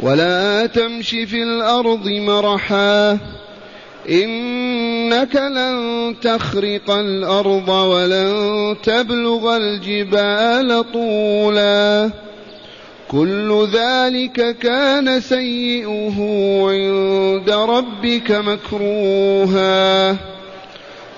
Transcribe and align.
ولا 0.00 0.66
تمش 0.66 1.10
في 1.10 1.42
الأرض 1.42 2.08
مرحا. 2.08 3.18
إنك 4.10 5.36
لن 5.36 6.14
تخرق 6.22 6.90
الأرض 6.90 7.68
ولن 7.68 8.76
تبلغ 8.82 9.56
الجبال 9.56 10.92
طولا. 10.92 12.10
كل 13.08 13.68
ذلك 13.72 14.58
كان 14.58 15.20
سيئه 15.20 16.16
عند 16.68 17.50
ربك 17.50 18.30
مكروها. 18.30 20.16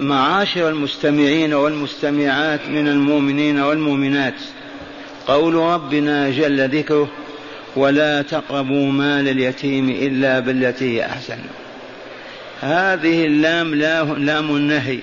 معاشر 0.00 0.68
المستمعين 0.68 1.54
والمستمعات 1.54 2.60
من 2.68 2.88
المؤمنين 2.88 3.60
والمؤمنات. 3.60 4.34
قول 5.26 5.54
ربنا 5.54 6.30
جل 6.30 6.68
ذكره 6.68 7.08
ولا 7.76 8.22
تقربوا 8.22 8.92
مال 8.92 9.28
اليتيم 9.28 9.90
إلا 9.90 10.40
بالتي 10.40 10.84
هي 10.84 11.06
أحسن. 11.06 11.38
هذه 12.60 13.26
اللام 13.26 13.74
لام 14.18 14.56
النهي. 14.56 14.98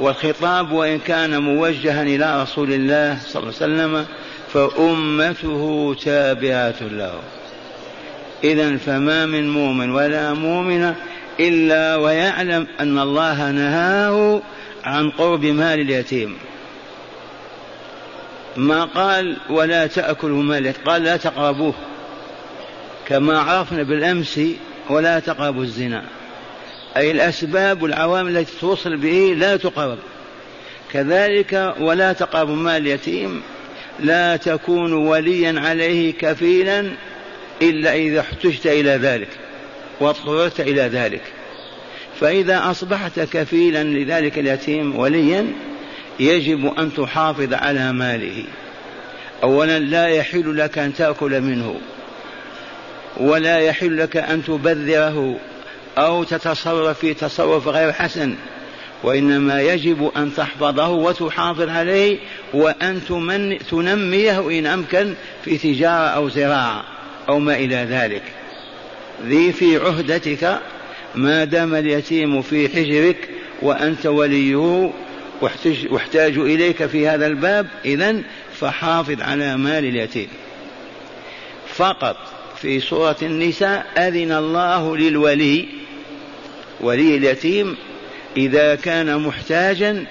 والخطاب 0.00 0.72
وإن 0.72 0.98
كان 0.98 1.42
موجها 1.42 2.02
إلى 2.02 2.42
رسول 2.42 2.72
الله 2.72 3.18
صلى 3.26 3.42
الله 3.42 3.54
عليه 3.60 3.72
وسلم 3.74 4.06
فأمته 4.52 5.94
تابعة 6.04 6.82
له. 6.82 7.14
إذا 8.44 8.76
فما 8.76 9.26
من 9.26 9.50
مؤمن 9.50 9.90
ولا 9.90 10.32
مؤمنة 10.32 10.96
إلا 11.40 11.96
ويعلم 11.96 12.66
أن 12.80 12.98
الله 12.98 13.50
نهاه 13.50 14.42
عن 14.84 15.10
قرب 15.10 15.44
مال 15.44 15.80
اليتيم. 15.80 16.36
ما 18.56 18.84
قال 18.84 19.36
ولا 19.50 19.86
تأكلوا 19.86 20.42
مال 20.42 20.72
قال 20.84 21.02
لا 21.02 21.16
تقربوه. 21.16 21.74
كما 23.08 23.38
عرفنا 23.38 23.82
بالأمس 23.82 24.40
ولا 24.90 25.18
تقربوا 25.18 25.62
الزنا. 25.62 26.04
أي 26.96 27.10
الأسباب 27.10 27.82
والعوامل 27.82 28.36
التي 28.36 28.52
توصل 28.60 28.96
به 28.96 29.34
لا 29.38 29.56
تقرب. 29.56 29.98
كذلك 30.92 31.74
ولا 31.80 32.12
تقربوا 32.12 32.56
مال 32.56 32.82
اليتيم. 32.82 33.42
لا 34.00 34.36
تكون 34.36 34.92
وليا 34.92 35.60
عليه 35.60 36.12
كفيلا 36.12 36.90
إلا 37.62 37.94
إذا 37.94 38.20
احتجت 38.20 38.66
إلى 38.66 38.90
ذلك. 38.90 39.28
واضطررت 40.00 40.60
إلى 40.60 40.82
ذلك. 40.82 41.22
فإذا 42.20 42.70
أصبحت 42.70 43.20
كفيلا 43.20 43.84
لذلك 43.84 44.38
اليتيم 44.38 44.96
وليا 44.96 45.46
يجب 46.20 46.72
أن 46.78 46.94
تحافظ 46.94 47.54
على 47.54 47.92
ماله. 47.92 48.44
أولا 49.42 49.78
لا 49.78 50.06
يحل 50.06 50.58
لك 50.58 50.78
أن 50.78 50.94
تأكل 50.94 51.40
منه 51.40 51.76
ولا 53.16 53.58
يحل 53.58 53.98
لك 53.98 54.16
أن 54.16 54.44
تبذره 54.44 55.36
أو 55.98 56.24
تتصرف 56.24 56.98
في 56.98 57.14
تصرف 57.14 57.68
غير 57.68 57.92
حسن 57.92 58.34
وإنما 59.02 59.62
يجب 59.62 60.10
أن 60.16 60.34
تحفظه 60.34 60.88
وتحافظ 60.88 61.68
عليه 61.68 62.18
وأن 62.54 63.00
تنميه 63.70 64.58
إن 64.58 64.66
أمكن 64.66 65.14
في 65.44 65.58
تجارة 65.58 66.06
أو 66.08 66.28
زراعة 66.28 66.84
أو 67.28 67.38
ما 67.38 67.54
إلى 67.54 67.76
ذلك. 67.76 68.22
ذي 69.22 69.52
في 69.52 69.76
عهدتك 69.76 70.58
ما 71.14 71.44
دام 71.44 71.74
اليتيم 71.74 72.42
في 72.42 72.68
حجرك 72.68 73.28
وأنت 73.62 74.06
وليه 74.06 74.90
واحتاج 75.90 76.38
إليك 76.38 76.86
في 76.86 77.08
هذا 77.08 77.26
الباب 77.26 77.66
إذا 77.84 78.22
فحافظ 78.60 79.20
على 79.20 79.56
مال 79.56 79.84
اليتيم. 79.84 80.28
فقط 81.74 82.16
في 82.60 82.80
سورة 82.80 83.16
النساء 83.22 83.86
أذن 83.98 84.32
الله 84.32 84.96
للولي 84.96 85.68
ولي 86.80 87.16
اليتيم 87.16 87.76
إذا 88.36 88.74
كان 88.74 89.18
محتاجا 89.18 90.04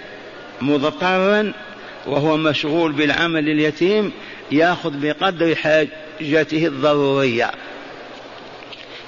مضطرا 0.61 1.53
وهو 2.05 2.37
مشغول 2.37 2.91
بالعمل 2.91 3.45
لليتيم 3.45 4.11
يأخذ 4.51 4.91
بقدر 5.01 5.55
حاجته 5.55 6.67
الضرورية. 6.67 7.51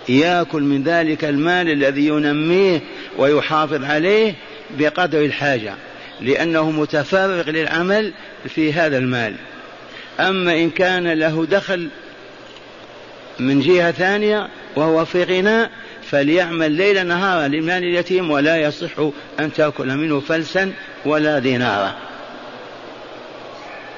ياكل 0.09 0.61
من 0.61 0.83
ذلك 0.83 1.25
المال 1.25 1.69
الذي 1.69 2.07
ينميه 2.07 2.81
ويحافظ 3.17 3.83
عليه 3.83 4.33
بقدر 4.77 5.25
الحاجة 5.25 5.73
لأنه 6.21 6.71
متفرغ 6.71 7.49
للعمل 7.49 8.13
في 8.47 8.73
هذا 8.73 8.97
المال. 8.97 9.35
أما 10.19 10.53
إن 10.53 10.69
كان 10.69 11.07
له 11.07 11.45
دخل 11.45 11.89
من 13.39 13.59
جهة 13.59 13.91
ثانية 13.91 14.47
وهو 14.75 15.05
في 15.05 15.23
غنى 15.23 15.69
فليعمل 16.03 16.71
ليل 16.71 17.07
نهارا 17.07 17.47
لمال 17.47 17.83
اليتيم 17.83 18.31
ولا 18.31 18.57
يصح 18.57 18.99
أن 19.39 19.53
تأكل 19.53 19.87
منه 19.87 20.19
فلسا 20.19 20.71
ولا 21.05 21.39
دينارا. 21.39 21.95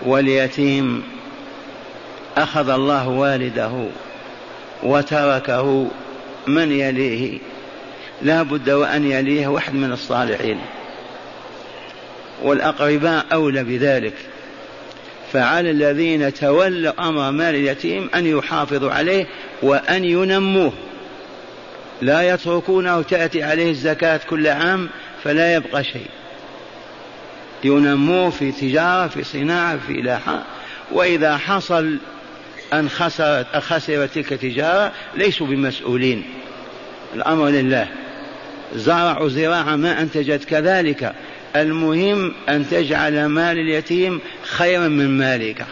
واليتيم 0.05 1.03
أخذ 2.37 2.69
الله 2.69 3.07
والده. 3.07 3.87
وتركه 4.83 5.87
من 6.47 6.71
يليه. 6.71 7.39
لا 8.21 8.43
بد 8.43 8.69
وأن 8.69 9.11
يليه 9.11 9.47
واحد 9.47 9.73
من 9.73 9.91
الصالحين. 9.91 10.59
والأقرباء 12.43 13.25
أولى 13.33 13.63
بذلك. 13.63 14.13
فعلى 15.33 15.71
الذين 15.71 16.33
تولوا 16.33 17.09
أمر 17.09 17.31
مال 17.31 17.55
اليتيم 17.55 18.09
أن 18.15 18.25
يحافظوا 18.25 18.91
عليه 18.91 19.27
وأن 19.61 20.03
ينموه. 20.03 20.73
لا 22.01 22.33
يتركونه 22.33 23.01
تأتي 23.01 23.43
عليه 23.43 23.69
الزكاة 23.69 24.19
كل 24.29 24.47
عام 24.47 24.89
فلا 25.23 25.55
يبقى 25.55 25.83
شيء. 25.83 26.07
ينموه 27.63 28.29
في 28.29 28.51
تجارة 28.51 29.07
في 29.07 29.23
صناعة 29.23 29.77
في 29.87 29.93
لاحة 29.93 30.43
وإذا 30.91 31.37
حصل 31.37 31.97
أن 32.73 32.89
خسرت 32.89 33.55
خسرت 33.55 34.13
تلك 34.15 34.33
التجارة 34.33 34.91
ليسوا 35.15 35.47
بمسؤولين. 35.47 36.23
الأمر 37.15 37.47
لله. 37.47 37.87
زرعوا 38.75 39.29
زراعة 39.29 39.75
ما 39.75 40.01
أنتجت 40.01 40.43
كذلك. 40.43 41.13
المهم 41.55 42.33
أن 42.49 42.69
تجعل 42.69 43.25
مال 43.25 43.57
اليتيم 43.59 44.19
خيرا 44.43 44.87
من 44.87 45.17
مالك. 45.17 45.65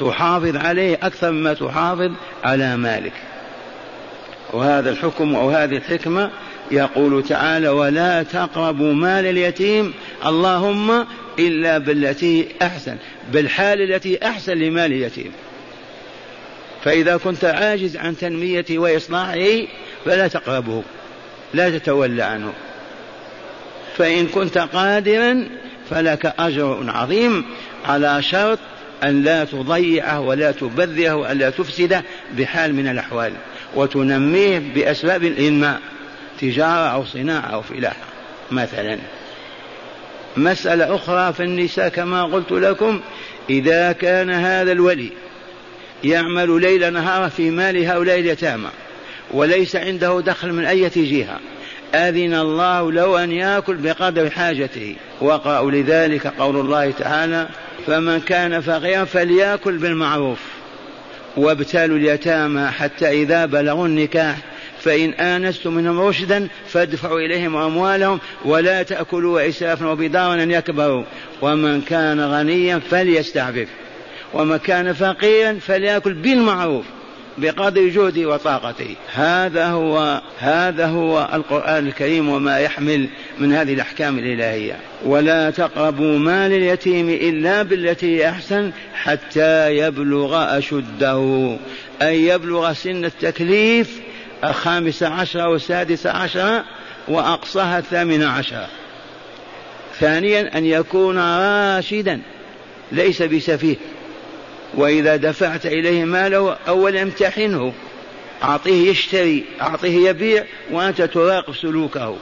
تحافظ 0.00 0.56
عليه 0.56 0.98
أكثر 1.02 1.30
مما 1.30 1.54
تحافظ 1.54 2.10
على 2.44 2.76
مالك. 2.76 3.12
وهذا 4.52 4.90
الحكم 4.90 5.34
أو 5.34 5.50
هذه 5.50 5.76
الحكمة 5.76 6.30
يقول 6.70 7.22
تعالى 7.22 7.68
ولا 7.68 8.22
تقربوا 8.22 8.94
مال 8.94 9.26
اليتيم 9.26 9.92
اللهم 10.26 11.06
إلا 11.38 11.78
بالتي 11.78 12.48
أحسن 12.62 12.96
بالحال 13.32 13.92
التي 13.92 14.26
أحسن 14.26 14.52
لمال 14.52 14.92
اليتيم. 14.92 15.32
فإذا 16.84 17.16
كنت 17.16 17.44
عاجز 17.44 17.96
عن 17.96 18.16
تنميته 18.16 18.78
وإصلاحه 18.78 19.66
فلا 20.04 20.28
تقربه 20.28 20.82
لا 21.54 21.78
تتولى 21.78 22.22
عنه. 22.22 22.52
فإن 23.96 24.26
كنت 24.26 24.58
قادرا 24.58 25.48
فلك 25.90 26.34
أجر 26.38 26.84
عظيم 26.88 27.44
على 27.84 28.22
شرط 28.22 28.58
أن 29.04 29.22
لا 29.22 29.44
تضيعه 29.44 30.20
ولا 30.20 30.52
تبذره 30.52 31.14
وألا 31.14 31.50
تفسده 31.50 32.04
بحال 32.38 32.74
من 32.74 32.88
الأحوال 32.88 33.32
وتنميه 33.74 34.58
بأسباب 34.74 35.24
الإنماء 35.24 35.80
تجارة 36.40 36.88
أو 36.88 37.04
صناعة 37.04 37.46
أو 37.46 37.62
فلاحة 37.62 38.06
مثلا. 38.50 38.98
مسألة 40.36 40.94
أخرى 40.94 41.32
في 41.32 41.42
النساء 41.42 41.88
كما 41.88 42.24
قلت 42.24 42.52
لكم 42.52 43.00
إذا 43.50 43.92
كان 43.92 44.30
هذا 44.30 44.72
الولي 44.72 45.10
يعمل 46.04 46.60
ليل 46.60 46.92
نهار 46.92 47.30
في 47.30 47.50
مال 47.50 47.84
هؤلاء 47.84 48.18
اليتامى 48.18 48.68
وليس 49.30 49.76
عنده 49.76 50.20
دخل 50.20 50.52
من 50.52 50.64
أي 50.64 50.88
جهة. 50.96 51.40
أذن 51.94 52.34
الله 52.34 52.92
له 52.92 53.24
أن 53.24 53.32
يأكل 53.32 53.76
بقدر 53.76 54.30
حاجته. 54.30 54.94
وقرأوا 55.20 55.70
لذلك 55.70 56.26
قول 56.26 56.56
الله 56.56 56.90
تعالى 56.90 57.48
فمن 57.86 58.20
كان 58.20 58.60
فقيرا 58.60 59.04
فليأكل 59.04 59.78
بالمعروف 59.78 60.38
وابتلوا 61.36 61.96
اليتامى 61.96 62.66
حتى 62.66 63.22
إذا 63.22 63.46
بلغوا 63.46 63.86
النكاح 63.86 64.36
فإن 64.80 65.10
آنستم 65.12 65.74
منهم 65.74 66.00
رشدا 66.00 66.48
فادفعوا 66.68 67.20
إليهم 67.20 67.56
أموالهم 67.56 68.20
ولا 68.44 68.82
تأكلوا 68.82 69.48
إسرافا 69.48 69.86
وبدارا 69.86 70.34
أن 70.42 70.50
يكبروا. 70.50 71.04
ومن 71.42 71.80
كان 71.80 72.20
غنيا 72.20 72.80
فليستعفف. 72.90 73.68
ومن 74.34 74.56
كان 74.56 74.92
فقيرا 74.92 75.52
فليأكل 75.52 76.12
بالمعروف 76.12 76.84
بقدر 77.38 77.88
جهده 77.88 78.26
وطاقته. 78.26 78.96
هذا 79.14 79.66
هو 79.66 80.20
هذا 80.38 80.86
هو 80.86 81.28
القرآن 81.32 81.86
الكريم 81.86 82.28
وما 82.28 82.58
يحمل 82.58 83.08
من 83.38 83.52
هذه 83.52 83.74
الأحكام 83.74 84.18
الإلهية. 84.18 84.76
ولا 85.04 85.50
تقربوا 85.50 86.18
مال 86.18 86.52
اليتيم 86.52 87.08
إلا 87.08 87.62
بالتي 87.62 88.28
أحسن 88.28 88.70
حتى 88.94 89.76
يبلغ 89.76 90.58
أشده. 90.58 91.56
أي 92.02 92.26
يبلغ 92.26 92.72
سن 92.72 93.04
التكليف 93.04 94.00
الخامس 94.44 95.02
عشر 95.02 95.48
والسادس 95.48 96.06
عشر 96.06 96.62
وأقصاها 97.08 97.78
الثامن 97.78 98.22
عشر. 98.22 98.66
ثانيا 100.00 100.58
أن 100.58 100.64
يكون 100.64 101.18
راشدا 101.18 102.20
ليس 102.92 103.22
بسفيه. 103.22 103.76
وإذا 104.74 105.16
دفعت 105.16 105.66
إليه 105.66 106.04
ماله 106.04 106.56
أولا 106.68 107.02
امتحنه. 107.02 107.72
أعطيه 108.42 108.90
يشتري 108.90 109.44
أعطيه 109.60 110.08
يبيع 110.08 110.44
وأنت 110.70 111.02
تراقب 111.02 111.54
سلوكه. 111.54 112.16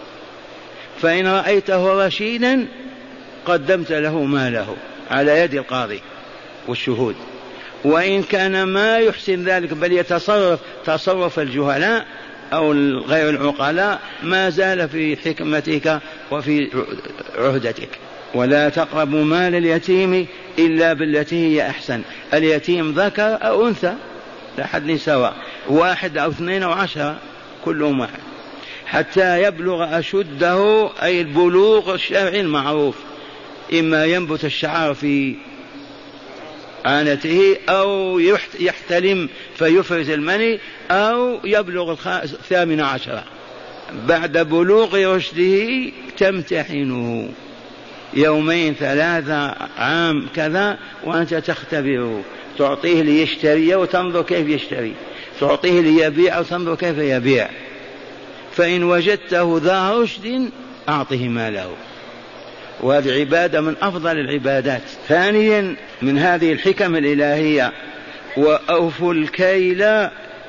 فإن 1.02 1.26
رأيته 1.26 2.06
رشيدا 2.06 2.66
قدمت 3.46 3.92
له 3.92 4.24
ماله 4.24 4.76
على 5.10 5.40
يد 5.40 5.54
القاضي 5.54 6.00
والشهود. 6.68 7.16
وإن 7.84 8.22
كان 8.22 8.62
ما 8.62 8.98
يحسن 8.98 9.44
ذلك 9.44 9.72
بل 9.72 9.92
يتصرف 9.92 10.60
تصرف 10.86 11.38
الجهلاء 11.38 12.06
أو 12.52 12.72
غير 13.08 13.30
العقلاء 13.30 14.00
ما 14.22 14.50
زال 14.50 14.88
في 14.88 15.16
حكمتك 15.16 16.00
وفي 16.30 16.84
عهدتك. 17.38 17.88
ولا 18.34 18.68
تقربوا 18.68 19.24
مال 19.24 19.54
اليتيم 19.54 20.26
إلا 20.58 20.92
بالتي 20.92 21.36
هي 21.36 21.70
أحسن. 21.70 22.02
اليتيم 22.34 22.92
ذكر 22.92 23.38
أو 23.42 23.68
أنثى 23.68 23.94
لا 24.58 24.66
حد 24.66 24.94
سواء 24.94 25.36
واحد 25.68 26.18
أو 26.18 26.30
اثنين 26.30 26.62
أو 26.62 26.72
عشرة 26.72 27.18
كلهم 27.64 28.00
واحد. 28.00 28.20
حتى 28.86 29.42
يبلغ 29.42 29.98
أشده 29.98 30.90
أي 31.02 31.20
البلوغ 31.20 31.94
الشرعي 31.94 32.40
المعروف. 32.40 32.96
إما 33.72 34.04
ينبت 34.04 34.44
الشعر 34.44 34.94
في 34.94 35.36
عانته 36.84 37.56
أو 37.68 38.18
يحتلم 38.60 39.28
فيفرز 39.56 40.10
المني 40.10 40.58
أو 40.90 41.38
يبلغ 41.44 41.92
الثامن 42.22 42.80
عشر. 42.80 43.22
بعد 44.08 44.38
بلوغ 44.38 45.16
رشده 45.16 45.90
تمتحنه. 46.18 47.28
يومين 48.14 48.74
ثلاثة 48.74 49.54
عام 49.78 50.26
كذا 50.34 50.78
وأنت 51.04 51.34
تختبره 51.34 52.22
تعطيه 52.58 53.02
ليشتري 53.02 53.74
وتنظر 53.74 54.22
كيف 54.22 54.48
يشتري. 54.48 54.92
تعطيه 55.40 55.80
ليبيع 55.80 56.38
وتنظر 56.38 56.74
كيف 56.74 56.98
يبيع. 56.98 57.48
فإن 58.52 58.84
وجدته 58.84 59.60
ذا 59.64 59.90
رشد 59.90 60.50
أعطه 60.88 61.28
ماله. 61.28 61.74
وهذه 62.80 63.20
عبادة 63.20 63.60
من 63.60 63.74
أفضل 63.82 64.18
العبادات. 64.18 64.82
ثانيا 65.08 65.76
من 66.02 66.18
هذه 66.18 66.52
الحكم 66.52 66.96
الإلهية. 66.96 67.72
وأوفوا 68.36 69.14
الكيل 69.14 69.82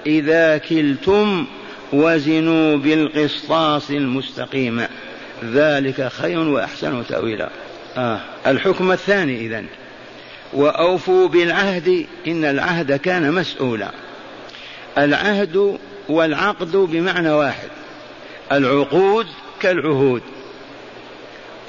إذا 0.05 0.57
كلتم 0.57 1.45
وزنوا 1.93 2.77
بالقسطاس 2.77 3.91
المستقيم. 3.91 4.85
ذلك 5.43 6.07
خير 6.07 6.39
وأحسن 6.39 7.03
تأويلا. 7.09 7.49
آه. 7.97 8.19
الحكم 8.47 8.91
الثاني 8.91 9.45
إذن. 9.45 9.65
وأوفوا 10.53 11.27
بالعهد 11.27 12.05
إن 12.27 12.45
العهد 12.45 12.93
كان 12.93 13.33
مسؤولا. 13.33 13.91
العهد 14.97 15.77
والعقد 16.09 16.71
بمعنى 16.71 17.31
واحد. 17.31 17.69
العقود 18.51 19.27
كالعهود. 19.59 20.21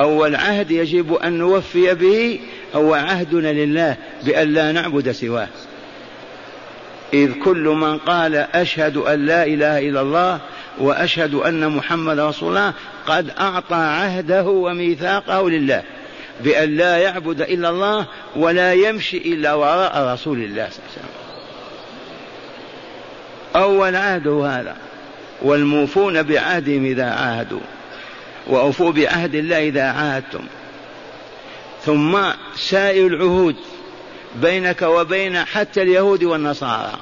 أول 0.00 0.34
عهد 0.34 0.70
يجب 0.70 1.14
أن 1.14 1.32
نوفي 1.32 1.94
به 1.94 2.40
هو 2.74 2.94
عهدنا 2.94 3.52
لله 3.52 3.96
بأن 4.24 4.48
لا 4.48 4.72
نعبد 4.72 5.12
سواه. 5.12 5.48
إذ 7.14 7.32
كل 7.32 7.64
من 7.68 7.98
قال 7.98 8.34
أشهد 8.34 8.96
أن 8.96 9.26
لا 9.26 9.46
إله 9.46 9.78
إلا 9.78 10.00
الله 10.00 10.40
وأشهد 10.78 11.34
أن 11.34 11.68
محمد 11.68 12.18
رسول 12.18 12.48
الله 12.48 12.72
قد 13.06 13.30
أعطى 13.40 13.74
عهده 13.74 14.42
وميثاقه 14.42 15.50
لله 15.50 15.82
بأن 16.40 16.76
لا 16.76 16.98
يعبد 16.98 17.40
إلا 17.40 17.68
الله 17.68 18.06
ولا 18.36 18.72
يمشي 18.72 19.16
إلا 19.16 19.54
وراء 19.54 20.12
رسول 20.14 20.38
الله 20.38 20.68
صلى 20.70 20.78
الله 20.78 20.92
عليه 20.96 21.02
وسلم. 21.02 21.22
أول 23.56 23.96
عهد 23.96 24.26
هذا 24.26 24.76
والموفون 25.42 26.22
بعهدهم 26.22 26.84
إذا 26.84 27.04
عاهدوا 27.04 27.60
وأوفوا 28.46 28.92
بعهد 28.92 29.34
الله 29.34 29.68
إذا 29.68 29.82
عاهدتم. 29.82 30.44
ثم 31.84 32.18
سائر 32.56 33.06
العهود 33.06 33.56
بينك 34.34 34.82
وبين 34.82 35.44
حتى 35.44 35.82
اليهود 35.82 36.24
والنصارى. 36.24 36.98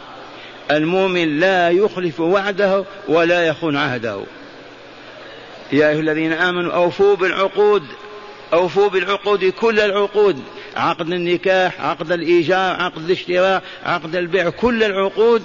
المؤمن 0.71 1.41
لا 1.41 1.71
يخلف 1.71 2.21
وعده 2.21 2.85
ولا 3.09 3.47
يخون 3.47 3.77
عهده. 3.77 4.23
يا 5.73 5.89
أيها 5.89 6.01
الذين 6.01 6.33
آمنوا 6.33 6.73
أوفوا 6.73 7.17
بالعقود 7.17 7.83
أوفوا 8.53 8.89
بالعقود 8.89 9.45
كل 9.45 9.81
العقود. 9.81 10.43
عقد 10.77 11.13
النكاح 11.13 11.81
عقد 11.81 12.13
الإيجار 12.13 12.77
عقد 12.77 13.05
الاشتراء 13.05 13.63
عقد 13.85 14.17
البيع 14.17 14.51
كل 14.51 14.83
العقود 14.83 15.43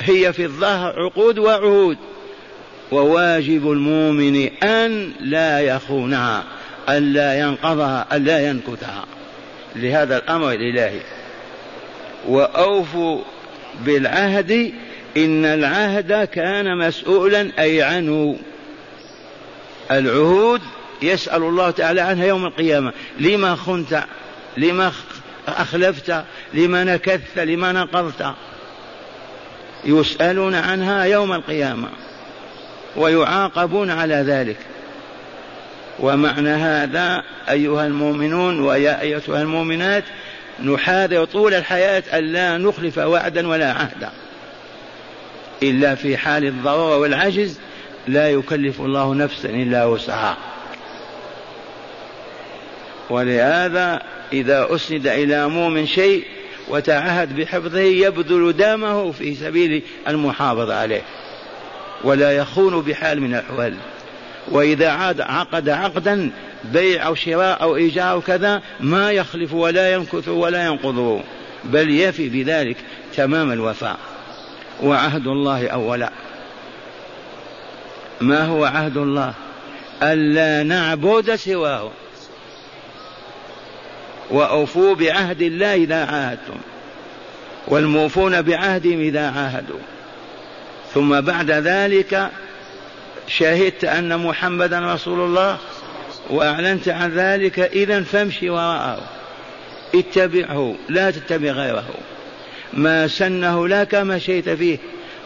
هي 0.00 0.32
في 0.32 0.44
الظاهر 0.44 0.94
عقود 1.00 1.38
وعهود. 1.38 1.98
وواجب 2.92 3.70
المؤمن 3.70 4.46
أن 4.62 5.12
لا 5.20 5.60
يخونها 5.60 6.44
أن 6.88 7.12
لا 7.12 7.38
ينقضها 7.40 8.06
أن 8.12 8.24
لا 8.24 8.48
ينكثها 8.48 9.04
لهذا 9.76 10.16
الأمر 10.16 10.52
الإلهي. 10.52 11.00
وأوفوا 12.28 13.22
بالعهد 13.84 14.72
إن 15.16 15.44
العهد 15.44 16.28
كان 16.28 16.78
مسؤولا 16.78 17.50
أي 17.58 17.82
عنه 17.82 18.36
العهود 19.90 20.60
يسأل 21.02 21.42
الله 21.42 21.70
تعالى 21.70 22.00
عنها 22.00 22.26
يوم 22.26 22.46
القيامة. 22.46 22.92
لما 23.20 23.54
خنت 23.54 24.04
لما 24.56 24.92
أخلفت 25.48 26.24
لما 26.54 26.84
نكثت 26.84 27.38
لما 27.38 27.72
نقضت 27.72 28.34
يسألون 29.84 30.54
عنها 30.54 31.04
يوم 31.04 31.32
القيامة 31.32 31.88
ويعاقبون 32.96 33.90
على 33.90 34.14
ذلك. 34.14 34.56
ومعنى 35.98 36.50
هذا 36.50 37.22
أيها 37.50 37.86
المؤمنون 37.86 38.60
ويا 38.60 39.00
أيتها 39.00 39.42
المؤمنات 39.42 40.04
نحاذر 40.64 41.24
طول 41.24 41.54
الحياة 41.54 42.02
ألا 42.18 42.58
نخلف 42.58 42.98
وعدا 42.98 43.48
ولا 43.48 43.72
عهدا. 43.72 44.10
إلا 45.62 45.94
في 45.94 46.16
حال 46.16 46.44
الضرورة 46.44 46.98
والعجز 46.98 47.60
لا 48.08 48.30
يكلف 48.30 48.80
الله 48.80 49.14
نفسا 49.14 49.48
إلا 49.48 49.84
وسعها. 49.84 50.36
ولهذا 53.10 54.02
إذا 54.32 54.68
أسند 54.74 55.06
إلى 55.06 55.48
مؤمن 55.48 55.86
شيء 55.86 56.24
وتعهد 56.68 57.36
بحفظه 57.36 57.80
يبذل 57.80 58.56
دمه 58.56 59.12
في 59.12 59.34
سبيل 59.34 59.82
المحافظة 60.08 60.74
عليه. 60.74 61.02
ولا 62.04 62.32
يخون 62.32 62.80
بحال 62.80 63.20
من 63.20 63.34
الأحوال. 63.34 63.74
وإذا 64.50 64.88
عاد 64.90 65.20
عقد 65.20 65.68
عقدا 65.68 66.30
بيع 66.64 67.06
أو 67.06 67.14
شراء 67.14 67.62
أو 67.62 67.76
إيجار 67.76 68.10
أو 68.10 68.20
كذا 68.20 68.62
ما 68.80 69.12
يخلف 69.12 69.54
ولا 69.54 69.92
ينكث 69.92 70.28
ولا 70.28 70.66
ينقضه 70.66 71.20
بل 71.64 71.90
يفي 71.90 72.28
بذلك 72.28 72.76
تمام 73.16 73.52
الوفاء. 73.52 73.98
وعهد 74.82 75.26
الله 75.26 75.68
أولا. 75.68 76.10
ما 78.20 78.44
هو 78.44 78.64
عهد 78.64 78.96
الله؟ 78.96 79.34
ألا 80.02 80.62
نعبد 80.62 81.34
سواه. 81.34 81.90
وأوفوا 84.30 84.94
بعهد 84.94 85.42
الله 85.42 85.74
إذا 85.74 86.04
عاهدتم. 86.04 86.56
والموفون 87.68 88.42
بعهدهم 88.42 89.00
إذا 89.00 89.30
عاهدوا. 89.30 89.80
ثم 90.94 91.20
بعد 91.20 91.50
ذلك 91.50 92.30
شهدت 93.38 93.84
أن 93.84 94.18
محمدا 94.18 94.94
رسول 94.94 95.20
الله 95.20 95.58
وأعلنت 96.30 96.88
عن 96.88 97.10
ذلك 97.10 97.58
إذا 97.58 98.02
فامشي 98.02 98.50
وراءه. 98.50 99.00
اتبعه 99.94 100.74
لا 100.88 101.10
تتبع 101.10 101.50
غيره. 101.50 101.88
ما 102.72 103.08
سنه 103.08 103.68
لك 103.68 103.94
مشيت 103.94 104.48
فيه 104.48 104.78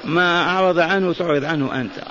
ما 0.05 0.43
أعرض 0.43 0.79
عنه 0.79 1.13
تعرض 1.13 1.45
عنه 1.45 1.81
أنت. 1.81 2.05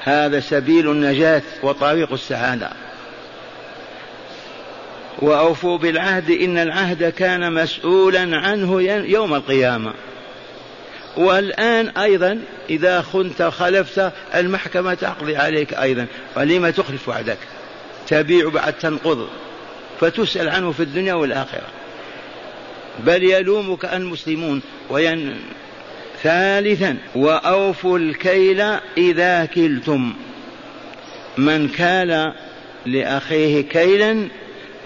هذا 0.00 0.40
سبيل 0.40 0.90
النجاة 0.90 1.42
وطريق 1.62 2.12
السعادة. 2.12 2.70
وأوفوا 5.18 5.78
بالعهد 5.78 6.30
إن 6.30 6.58
العهد 6.58 7.04
كان 7.04 7.52
مسؤولا 7.52 8.36
عنه 8.36 8.82
يوم 8.82 9.34
القيامة. 9.34 9.92
والآن 11.16 11.88
أيضا 11.88 12.40
إذا 12.70 13.02
خنت 13.02 13.42
خلفت 13.42 14.12
المحكمة 14.34 14.94
تقضي 14.94 15.36
عليك 15.36 15.74
أيضا. 15.74 16.06
فلما 16.34 16.70
تخلف 16.70 17.08
وعدك؟ 17.08 17.38
تبيع 18.08 18.48
بعد 18.48 18.72
تنقض. 18.72 19.28
فتسأل 20.00 20.48
عنه 20.48 20.72
في 20.72 20.80
الدنيا 20.82 21.14
والآخرة. 21.14 21.66
بل 22.98 23.22
يلومك 23.22 23.84
المسلمون. 23.84 24.62
وين؟ 24.90 25.36
ثالثا 26.22 26.96
وأوفوا 27.14 27.98
الكيل 27.98 28.60
إذا 28.98 29.44
كلتم. 29.44 30.12
من 31.38 31.68
كال 31.68 32.32
لأخيه 32.86 33.60
كيلا 33.60 34.28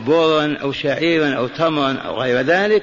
برا 0.00 0.56
أو 0.62 0.72
شعيرا 0.72 1.34
أو 1.34 1.46
تمرا 1.46 1.92
أو 1.92 2.20
غير 2.20 2.40
ذلك 2.40 2.82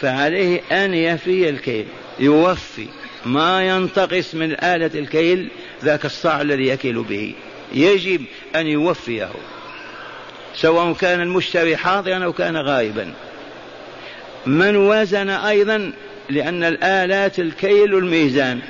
فعليه 0.00 0.60
أن 0.72 0.94
يفي 0.94 1.48
الكيل. 1.48 1.86
يوفي 2.20 2.86
ما 3.26 3.68
ينتقص 3.68 4.34
من 4.34 4.52
آلة 4.64 5.00
الكيل 5.00 5.48
ذاك 5.84 6.04
الصاع 6.04 6.40
الذي 6.40 6.68
يكيل 6.68 7.02
به. 7.02 7.34
يجب 7.72 8.24
أن 8.56 8.66
يوفيه. 8.66 9.30
سواء 10.54 10.92
كان 10.92 11.20
المشتري 11.20 11.76
حاضرا 11.76 12.24
أو 12.24 12.32
كان 12.32 12.56
غائبا. 12.56 13.12
من 14.46 14.76
وزن 14.76 15.30
أيضا 15.30 15.92
لأن 16.30 16.64
الآلات 16.64 17.38
الكيل 17.38 17.94
والميزان. 17.94 18.60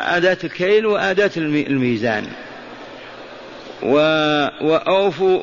أداة 0.00 0.38
الكيل 0.44 0.86
وأداة 0.86 1.30
الميزان. 1.36 2.26
و... 3.82 3.96
وأوفوا 4.60 5.42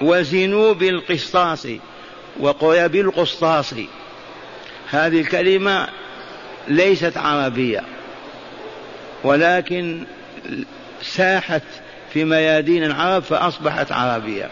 وزنوا 0.00 0.72
بالقسطاس. 0.72 1.68
وقل 2.40 2.88
بالقسطاس. 2.88 3.74
هذه 4.90 5.20
الكلمة 5.20 5.88
ليست 6.68 7.16
عربية 7.16 7.82
ولكن 9.24 10.04
ساحت 11.02 11.62
في 12.12 12.24
ميادين 12.24 12.84
العرب 12.84 13.22
فأصبحت 13.22 13.92
عربية 13.92 14.50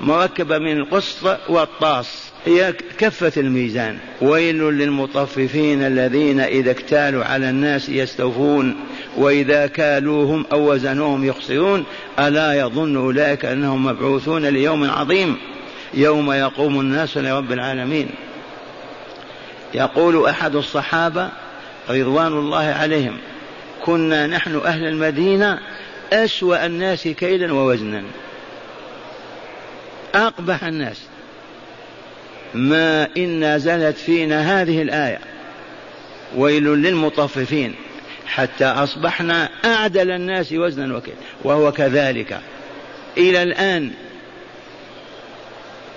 مركبة 0.00 0.58
من 0.58 0.76
القسط 0.76 1.38
والطاس 1.48 2.32
هي 2.46 2.72
كفة 2.98 3.32
الميزان. 3.36 3.98
ويل 4.20 4.58
للمطففين 4.62 5.82
الذين 5.82 6.40
إذا 6.40 6.70
اكتالوا 6.70 7.24
على 7.24 7.50
الناس 7.50 7.88
يستوفون 7.88 8.76
وإذا 9.16 9.66
كالوهم 9.66 10.46
أو 10.52 10.72
وزنوهم 10.72 11.24
يخسرون 11.24 11.84
ألا 12.18 12.52
يظن 12.52 12.96
أولئك 12.96 13.44
أنهم 13.44 13.84
مبعوثون 13.84 14.46
ليوم 14.46 14.90
عظيم 14.90 15.36
يوم 15.94 16.32
يقوم 16.32 16.80
الناس 16.80 17.16
لرب 17.16 17.52
العالمين. 17.52 18.08
يقول 19.74 20.28
أحد 20.28 20.56
الصحابة 20.56 21.28
رضوان 21.90 22.32
الله 22.32 22.64
عليهم 22.64 23.18
كنا 23.84 24.26
نحن 24.26 24.60
أهل 24.64 24.84
المدينة 24.84 25.58
أسوأ 26.12 26.66
الناس 26.66 27.08
كيلا 27.08 27.52
ووزنا. 27.52 28.02
أقبح 30.14 30.64
الناس. 30.64 31.00
ما 32.54 33.08
إن 33.16 33.54
نزلت 33.54 33.96
فينا 33.96 34.62
هذه 34.62 34.82
الآية. 34.82 35.18
ويل 36.36 36.64
للمطففين 36.64 37.74
حتى 38.26 38.64
أصبحنا 38.64 39.48
أعدل 39.64 40.10
الناس 40.10 40.52
وزنا 40.52 40.96
وكيلا 40.96 41.16
وهو 41.44 41.72
كذلك. 41.72 42.40
إلى 43.18 43.42
الآن 43.42 43.90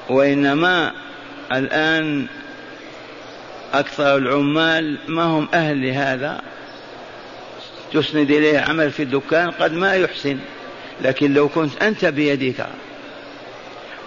وإنما 0.10 0.91
الآن 1.51 2.27
أكثر 3.79 4.17
العمال 4.17 4.98
ما 5.08 5.24
هم 5.24 5.48
أهل 5.53 5.88
لهذا. 5.88 6.41
تسند 7.94 8.32
إليه 8.32 8.60
عمل 8.60 8.91
في 8.91 9.03
الدكان 9.03 9.51
قد 9.51 9.74
ما 9.74 9.94
يحسن 9.94 10.38
لكن 11.01 11.34
لو 11.34 11.50
كنت 11.50 11.84
أنت 11.84 12.05
بيدك. 12.05 12.65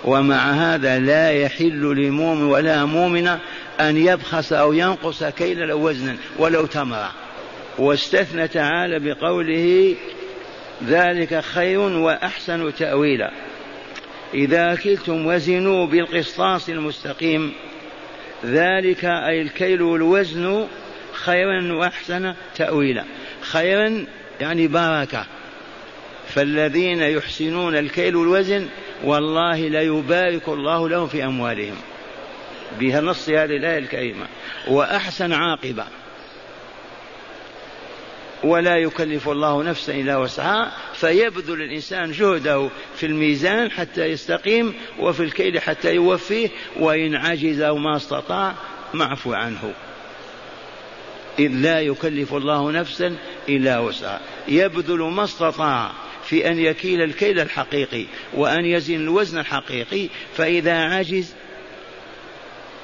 ومع 0.05 0.51
هذا 0.51 0.99
لا 0.99 1.31
يحل 1.31 1.97
لمؤمن 1.97 2.43
ولا 2.43 2.85
مؤمنة 2.85 3.41
أن 3.81 3.97
يبخس 3.97 4.53
أو 4.53 4.73
ينقص 4.73 5.25
كيلا 5.25 5.73
أو 5.73 5.89
وزنا 5.89 6.17
ولو 6.39 6.67
تمرة 6.67 7.13
واستثنى 7.79 8.49
تعالى 8.49 8.99
بقوله 8.99 9.95
ذلك 10.87 11.41
خير 11.41 11.81
وأحسن 11.81 12.75
تأويلا. 12.75 13.31
إذا 14.35 14.75
كلتم 14.75 15.27
وزنوا 15.27 15.87
بالقسطاس 15.87 16.71
المستقيم. 16.71 17.53
ذلك 18.45 19.05
أي 19.05 19.43
الكيل 19.43 19.83
والوزن 19.83 20.67
خيرا 21.13 21.73
وأحسن 21.73 22.35
تأويلا. 22.57 23.05
خيرا 23.41 24.05
يعني 24.41 24.69
بركة. 24.69 25.27
فالذين 26.29 27.03
يحسنون 27.03 27.77
الكيل 27.77 28.17
والوزن 28.17 28.69
والله 29.05 29.69
ليبارك 29.69 30.49
الله 30.49 30.89
لهم 30.89 31.07
في 31.07 31.25
أموالهم. 31.25 31.77
بها 32.81 33.01
نص 33.01 33.29
هذه 33.29 33.57
الآية 33.57 33.79
الكريمة. 33.79 34.27
وأحسن 34.69 35.33
عاقبة. 35.33 35.85
ولا 38.45 38.77
يكلف 38.77 39.29
الله 39.29 39.63
نفسا 39.63 39.95
إلا 39.95 40.17
وسعها 40.17 40.73
فيبذل 40.95 41.63
الإنسان 41.63 42.13
جهده 42.13 42.69
في 42.97 43.07
الميزان 43.07 43.71
حتى 43.71 44.05
يستقيم 44.05 44.75
وفي 44.99 45.23
الكيل 45.23 45.61
حتى 45.61 45.95
يوفيه 45.95 46.49
وإن 46.77 47.15
عجز 47.15 47.61
أو 47.61 47.77
ما 47.77 47.97
استطاع 47.97 48.55
معفو 48.95 49.33
عنه. 49.33 49.73
إذ 51.39 51.53
لا 51.53 51.81
يكلف 51.81 52.35
الله 52.35 52.73
نفسا 52.73 53.17
إلا 53.49 53.79
وسعها. 53.79 54.21
يبذل 54.49 55.03
ما 55.03 55.25
استطاع 55.25 55.93
في 56.25 56.49
أن 56.49 56.59
يكيل 56.59 57.03
الكيل 57.03 57.41
الحقيقي 57.41 58.05
وأن 58.35 58.65
يزن 58.65 58.95
الوزن 58.95 59.39
الحقيقي 59.39 60.09
فإذا 60.37 60.75
عجز 60.75 61.35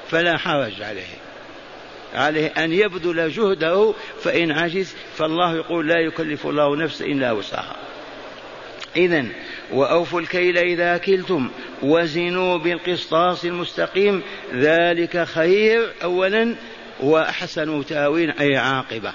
فلا 0.09 0.37
حرج 0.37 0.81
عليه. 0.81 1.24
عليه 2.15 2.47
أن 2.47 2.73
يبذل 2.73 3.31
جهده 3.31 3.93
فإن 4.21 4.51
عجز 4.51 4.95
فالله 5.17 5.55
يقول 5.55 5.87
لا 5.87 5.99
يكلف 5.99 6.47
الله 6.47 6.75
نفسا 6.75 7.05
إلا 7.05 7.31
وسعها. 7.31 7.75
إذا 8.95 9.25
وأوفوا 9.71 10.21
الكيل 10.21 10.57
إذا 10.57 10.97
كلتم 10.97 11.49
وزنوا 11.83 12.57
بالقسطاس 12.57 13.45
المستقيم 13.45 14.21
ذلك 14.53 15.23
خير 15.23 15.91
أولا 16.03 16.55
وأحسن 16.99 17.85
تأويل 17.85 18.31
أي 18.39 18.57
عاقبة. 18.57 19.13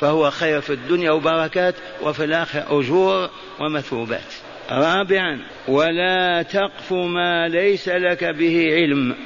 فهو 0.00 0.30
خير 0.30 0.60
في 0.60 0.72
الدنيا 0.72 1.10
وبركات 1.10 1.74
وفي 2.02 2.24
الآخرة 2.24 2.80
أجور 2.80 3.30
ومثوبات. 3.60 4.34
رابعا 4.70 5.40
ولا 5.68 6.42
تقف 6.42 6.92
ما 6.92 7.48
ليس 7.48 7.88
لك 7.88 8.24
به 8.24 8.74
علم. 8.74 9.16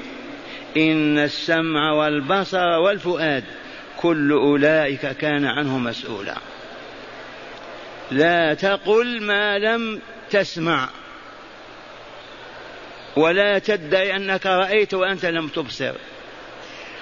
إن 0.76 1.18
السمع 1.18 1.92
والبصر 1.92 2.78
والفؤاد 2.78 3.44
كل 3.96 4.32
أولئك 4.32 5.06
كان 5.06 5.44
عنه 5.44 5.78
مسؤولا. 5.78 6.36
لا 8.10 8.54
تقل 8.54 9.22
ما 9.22 9.58
لم 9.58 10.00
تسمع 10.30 10.88
ولا 13.16 13.58
تدعي 13.58 14.16
أنك 14.16 14.46
رأيت 14.46 14.94
وأنت 14.94 15.26
لم 15.26 15.48
تبصر 15.48 15.92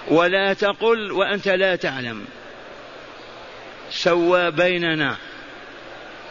ولا 0.08 0.52
تقل 0.52 1.12
وأنت 1.12 1.48
لا 1.48 1.76
تعلم. 1.76 2.24
سوى 3.90 4.50
بيننا 4.50 5.16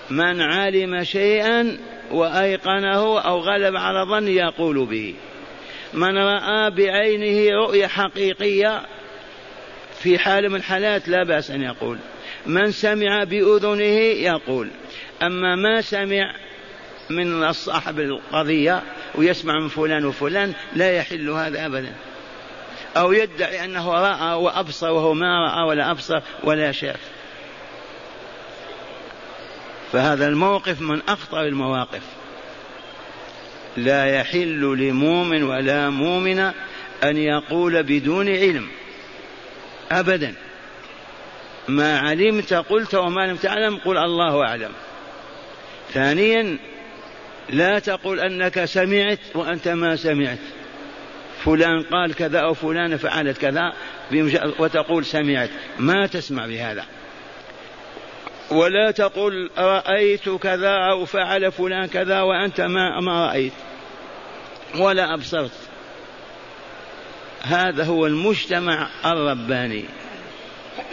من 0.10 0.42
علم 0.42 1.04
شيئا 1.04 1.78
وأيقنه 2.12 3.20
أو 3.20 3.40
غلب 3.40 3.76
على 3.76 4.06
ظن 4.10 4.28
يقول 4.28 4.86
به. 4.86 5.16
من 5.94 6.18
رأى 6.18 6.72
بعينه 6.72 7.56
رؤية 7.56 7.88
حقيقية 7.88 8.82
في 10.00 10.20
حال 10.20 10.50
من 10.50 10.56
الحالات 10.56 11.08
لا 11.08 11.24
بأس 11.24 11.52
أن 11.52 11.62
يقول. 11.62 11.98
من 12.46 12.72
سمع 12.72 13.24
بأذنه 13.24 14.00
يقول. 14.00 14.70
أما 15.22 15.56
ما 15.56 15.82
سمع 15.82 16.36
من 17.10 17.52
صاحب 17.52 18.00
القضية 18.00 18.84
ويسمع 19.16 19.60
من 19.60 19.68
فلان 19.68 20.06
وفلان 20.06 20.54
لا 20.76 20.92
يحل 20.92 21.30
هذا 21.30 21.66
أبدا. 21.66 21.94
أو 22.98 23.12
يدعي 23.12 23.66
أنه 23.66 23.92
رأى 23.94 24.34
وأبصر 24.34 24.92
وهو 24.92 25.14
ما 25.14 25.46
رأى 25.46 25.68
ولا 25.68 25.92
أبصر 25.92 26.22
ولا 26.44 26.72
شاف. 26.72 27.00
فهذا 29.92 30.28
الموقف 30.28 30.82
من 30.82 31.02
أخطر 31.08 31.42
المواقف. 31.42 32.19
لا 33.84 34.06
يحل 34.06 34.78
لمؤمن 34.78 35.44
ولا 35.44 35.90
مؤمنة 35.90 36.54
أن 37.04 37.18
يقول 37.18 37.84
بدون 37.84 38.30
علم. 38.30 38.68
أبدا. 39.92 40.34
ما 41.68 42.00
علمت 42.00 42.54
قلت 42.54 42.96
وما 42.96 43.28
لم 43.28 43.36
تعلم 43.36 43.78
قل 43.78 43.98
الله 43.98 44.48
أعلم. 44.48 44.72
ثانيا 45.94 46.58
لا 47.50 47.80
تقل 47.80 48.20
أنك 48.20 48.66
سمعت 48.66 49.20
وأنت 49.36 49.68
ما 49.68 49.96
سمعت. 49.96 50.40
فلان 51.46 51.84
قال 51.84 52.16
كذا 52.16 52.40
أو 52.40 52.54
فلان 52.54 52.98
فعلت 52.98 53.38
كذا 53.38 53.74
وتقول 54.60 55.06
سمعت. 55.06 55.50
ما 55.80 56.08
تسمع 56.08 56.46
بهذا. 56.46 56.86
ولا 58.52 58.92
تقل 58.92 59.50
رأيت 59.58 60.30
كذا 60.30 60.76
أو 60.92 61.06
فعل 61.06 61.52
فلان 61.52 61.86
كذا 61.86 62.22
وأنت 62.22 62.62
ما, 62.62 63.00
ما 63.00 63.28
رأيت. 63.28 63.54
ولا 64.78 65.14
أبصرت. 65.14 65.52
هذا 67.42 67.84
هو 67.84 68.06
المجتمع 68.08 68.90
الرباني. 69.06 69.86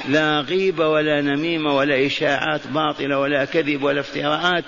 لا 0.09 0.41
غيبة 0.41 0.89
ولا 0.89 1.21
نميمة 1.21 1.77
ولا 1.77 2.07
إشاعات 2.07 2.67
باطلة 2.67 3.19
ولا 3.19 3.45
كذب 3.45 3.83
ولا 3.83 4.01
افتراءات 4.01 4.65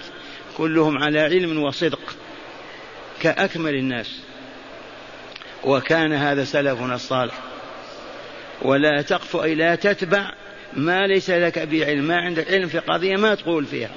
كلهم 0.56 0.98
على 0.98 1.20
علم 1.20 1.62
وصدق 1.62 2.16
كأكمل 3.22 3.74
الناس. 3.74 4.20
وكان 5.64 6.12
هذا 6.12 6.44
سلفنا 6.44 6.94
الصالح. 6.94 7.34
ولا 8.62 9.02
تقف 9.02 9.36
أي 9.36 9.54
لا 9.54 9.74
تتبع 9.74 10.32
ما 10.76 11.06
ليس 11.06 11.30
لك 11.30 11.58
بعلم. 11.58 12.04
ما 12.04 12.16
عندك 12.16 12.50
علم 12.50 12.68
في 12.68 12.78
قضية 12.78 13.16
ما 13.16 13.34
تقول 13.34 13.64
فيها. 13.64 13.90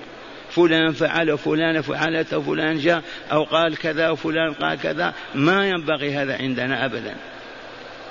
فلان 0.56 0.92
فعل 0.92 1.32
وفلان 1.32 1.82
فعلت 1.82 2.34
وفلان 2.34 2.78
جاء 2.78 3.04
أو 3.32 3.44
قال 3.44 3.78
كذا 3.78 4.10
وفلان 4.10 4.54
قال 4.54 4.80
كذا. 4.80 5.14
ما 5.36 5.68
ينبغي 5.68 6.16
هذا 6.16 6.38
عندنا 6.38 6.86
أبدا. 6.86 7.16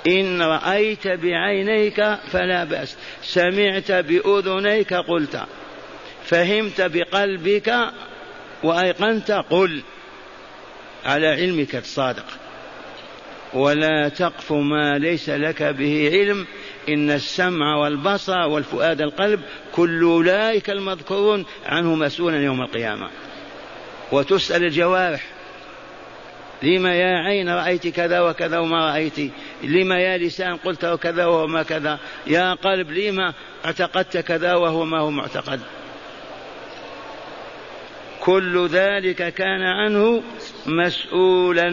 إن 0.07 0.41
رأيت 0.41 1.07
بعينيك 1.07 2.17
فلا 2.31 2.63
بأس. 2.63 2.97
سمعت 3.23 3.91
بأذنيك 3.91 4.93
قلت. 4.93 5.41
فهمت 6.25 6.81
بقلبك 6.81 7.75
وأيقنت 8.63 9.31
قل. 9.31 9.81
على 11.05 11.27
علمك 11.27 11.75
الصادق. 11.75 12.25
ولا 13.53 14.09
تقف 14.09 14.51
ما 14.51 14.97
ليس 14.97 15.29
لك 15.29 15.63
به 15.63 16.09
علم. 16.13 16.47
إن 16.89 17.11
السمع 17.11 17.75
والبصر 17.75 18.47
والفؤاد 18.47 19.01
القلب 19.01 19.39
كل 19.71 20.03
أولئك 20.03 20.69
المذكورون 20.69 21.45
عنه 21.65 21.95
مسؤولا 21.95 22.37
يوم 22.37 22.61
القيامة. 22.61 23.09
وتسأل 24.11 24.63
الجوارح 24.63 25.23
لما 26.63 26.95
يا 26.95 27.17
عين 27.17 27.49
رأيت 27.49 27.87
كذا 27.87 28.21
وكذا 28.21 28.59
وما 28.59 28.91
رأيت؟ 28.91 29.31
لما 29.63 29.99
يا 29.99 30.17
لسان 30.17 30.55
قلت 30.57 30.85
وكذا 30.85 31.25
وما 31.25 31.63
كذا؟ 31.63 31.99
يا 32.27 32.53
قلب 32.53 32.91
لما 32.91 33.33
اعتقدت 33.65 34.17
كذا 34.17 34.55
وهو 34.55 34.85
ما 34.85 34.99
هو 34.99 35.11
معتقد؟ 35.11 35.59
كل 38.19 38.67
ذلك 38.67 39.33
كان 39.33 39.61
عنه 39.61 40.23
مسؤولا. 40.65 41.69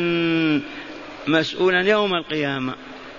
مسؤولا 1.28 1.80
يوم 1.80 2.14
القيامة 2.14 2.74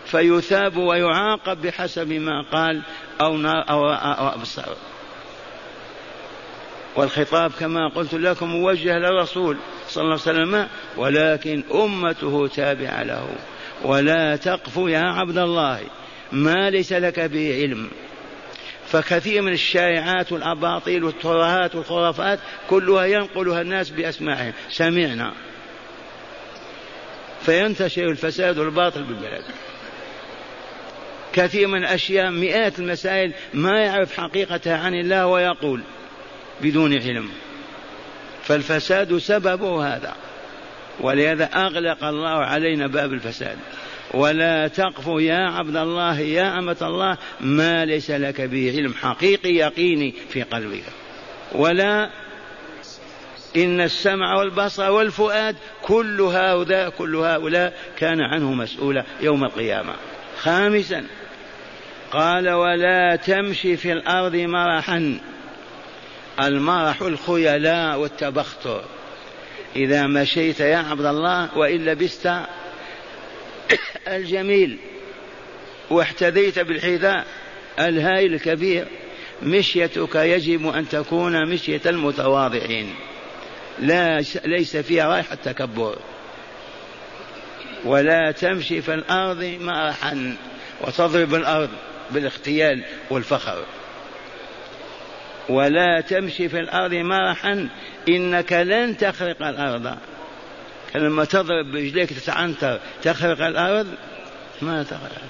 فيثاب 0.06 0.78
ويعاقب 0.78 1.62
بحسب 1.62 2.12
ما 2.12 2.42
قال 2.52 2.82
أو 3.22 3.36
أو, 3.46 3.90
أو 3.90 4.28
أبصر 4.28 4.76
والخطاب 6.96 7.52
كما 7.60 7.88
قلت 7.88 8.14
لكم 8.14 8.50
موجه 8.50 8.98
للرسول 8.98 9.58
صلى 9.88 10.02
الله 10.02 10.20
عليه 10.28 10.40
وسلم 10.40 10.68
ولكن 10.98 11.64
أمته 11.74 12.48
تابعة 12.48 13.04
له 13.04 13.30
ولا 13.84 14.36
تقف 14.36 14.78
يا 14.78 15.00
عبد 15.00 15.38
الله 15.38 15.80
ما 16.32 16.70
ليس 16.70 16.94
لك 16.94 17.20
به 17.20 17.54
علم. 17.62 17.90
فكثير 18.88 19.42
من 19.42 19.54
الشائعات 19.54 20.32
والأباطيل 20.32 21.04
والترهات 21.04 21.76
والخرافات 21.76 22.40
كلها 22.70 23.06
ينقلها 23.06 23.62
الناس 23.62 23.90
بأسماعهم 23.90 24.54
سمعنا. 24.70 25.34
فينتشر 27.42 28.10
الفساد 28.10 28.58
والباطل 28.58 29.04
بالبلد. 29.04 29.44
كثير 31.34 31.68
من 31.68 31.78
الأشياء 31.78 32.32
مئات 32.32 32.80
المسائل 32.80 33.34
ما 33.54 33.80
يعرف 33.80 34.18
حقيقتها 34.18 34.78
عن 34.78 34.94
الله 34.94 35.28
ويقول 35.28 35.82
بدون 36.62 36.94
علم. 36.94 37.30
فالفساد 38.44 39.18
سببه 39.18 39.96
هذا. 39.96 40.16
ولهذا 41.00 41.46
أغلق 41.46 42.04
الله 42.04 42.46
علينا 42.46 42.88
باب 42.88 43.14
الفساد. 43.14 43.58
ولا 44.14 44.68
تقف 44.68 45.08
يا 45.08 45.50
عبد 45.50 45.76
الله 45.76 46.20
يا 46.20 46.60
أمة 46.60 46.78
الله 46.82 47.18
ما 47.42 47.86
ليس 47.86 48.12
لك 48.12 48.42
به 48.42 48.74
علم 48.78 48.94
حقيقي 48.94 49.50
يقيني 49.50 50.14
في 50.30 50.44
قلبك. 50.44 50.84
ولا 51.52 52.10
إن 53.56 53.82
السمع 53.82 54.36
والبصر 54.36 54.92
والفؤاد 54.92 55.56
كل 55.82 56.22
هؤلاء 56.22 56.90
كل 56.90 57.16
هؤلاء 57.16 57.74
كان 57.98 58.22
عنه 58.22 58.54
مسؤولا 58.54 59.04
يوم 59.22 59.44
القيامة. 59.44 59.94
خامسا 60.40 61.06
قال 62.12 62.50
ولا 62.50 63.16
تمشي 63.16 63.78
في 63.78 63.92
الأرض 63.92 64.36
مرحا. 64.36 65.20
المرح 66.40 67.02
الخيلاء 67.02 68.00
والتبختر. 68.00 68.84
إذا 69.76 70.08
مشيت 70.08 70.60
يا 70.60 70.78
عبد 70.78 71.06
الله 71.06 71.58
وإن 71.58 71.86
لبست 71.86 72.28
الجميل 74.08 74.78
واحتذيت 75.90 76.60
بالحذاء 76.60 77.26
الهائل 77.80 78.34
الكبير 78.34 78.88
مشيتك 79.44 80.16
يجب 80.16 80.68
أن 80.68 80.90
تكون 80.90 81.50
مشية 81.50 81.82
المتواضعين. 81.86 82.96
لا 83.82 84.22
ليس 84.46 84.78
فيها 84.78 85.08
رائحة 85.08 85.36
تكبر 85.36 85.98
ولا 87.86 88.32
تمشي 88.32 88.82
في 88.82 88.94
الأرض 88.94 89.44
مرحا 89.44 90.38
وتضرب 90.82 91.36
الأرض 91.36 91.70
بالاغتيال 92.12 92.84
والفخر. 93.10 93.66
ولا 95.50 96.02
تمشي 96.02 96.50
في 96.50 96.60
الأرض 96.60 96.94
مرحا 96.94 97.70
إنك 98.10 98.54
لن 98.54 98.98
تخرق 98.98 99.44
الأرض. 99.44 99.98
لما 100.96 101.26
تضرب 101.26 101.72
برجليك 101.72 102.14
تتعنتر 102.14 102.80
تخرق 103.04 103.42
الأرض؟ 103.42 103.88
ما 104.62 104.84
تخرق. 104.84 105.22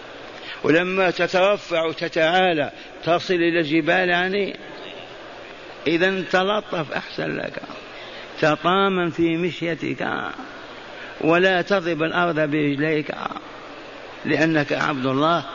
ولما 0.64 1.12
تترفع 1.12 1.86
وتتعالى 1.86 2.72
تصل 3.04 3.34
إلى 3.34 3.60
الجبال 3.60 4.10
يعني؟ 4.10 4.56
إذا 5.88 6.24
تلطف 6.32 6.92
أحسن 6.92 7.38
لك. 7.38 7.62
تطامن 8.42 9.10
في 9.10 9.38
مشيتك 9.38 10.08
ولا 11.22 11.62
تضرب 11.62 12.04
الأرض 12.04 12.36
برجليك 12.36 13.12
لأنك 14.26 14.74
عبد 14.74 15.06
الله. 15.06 15.46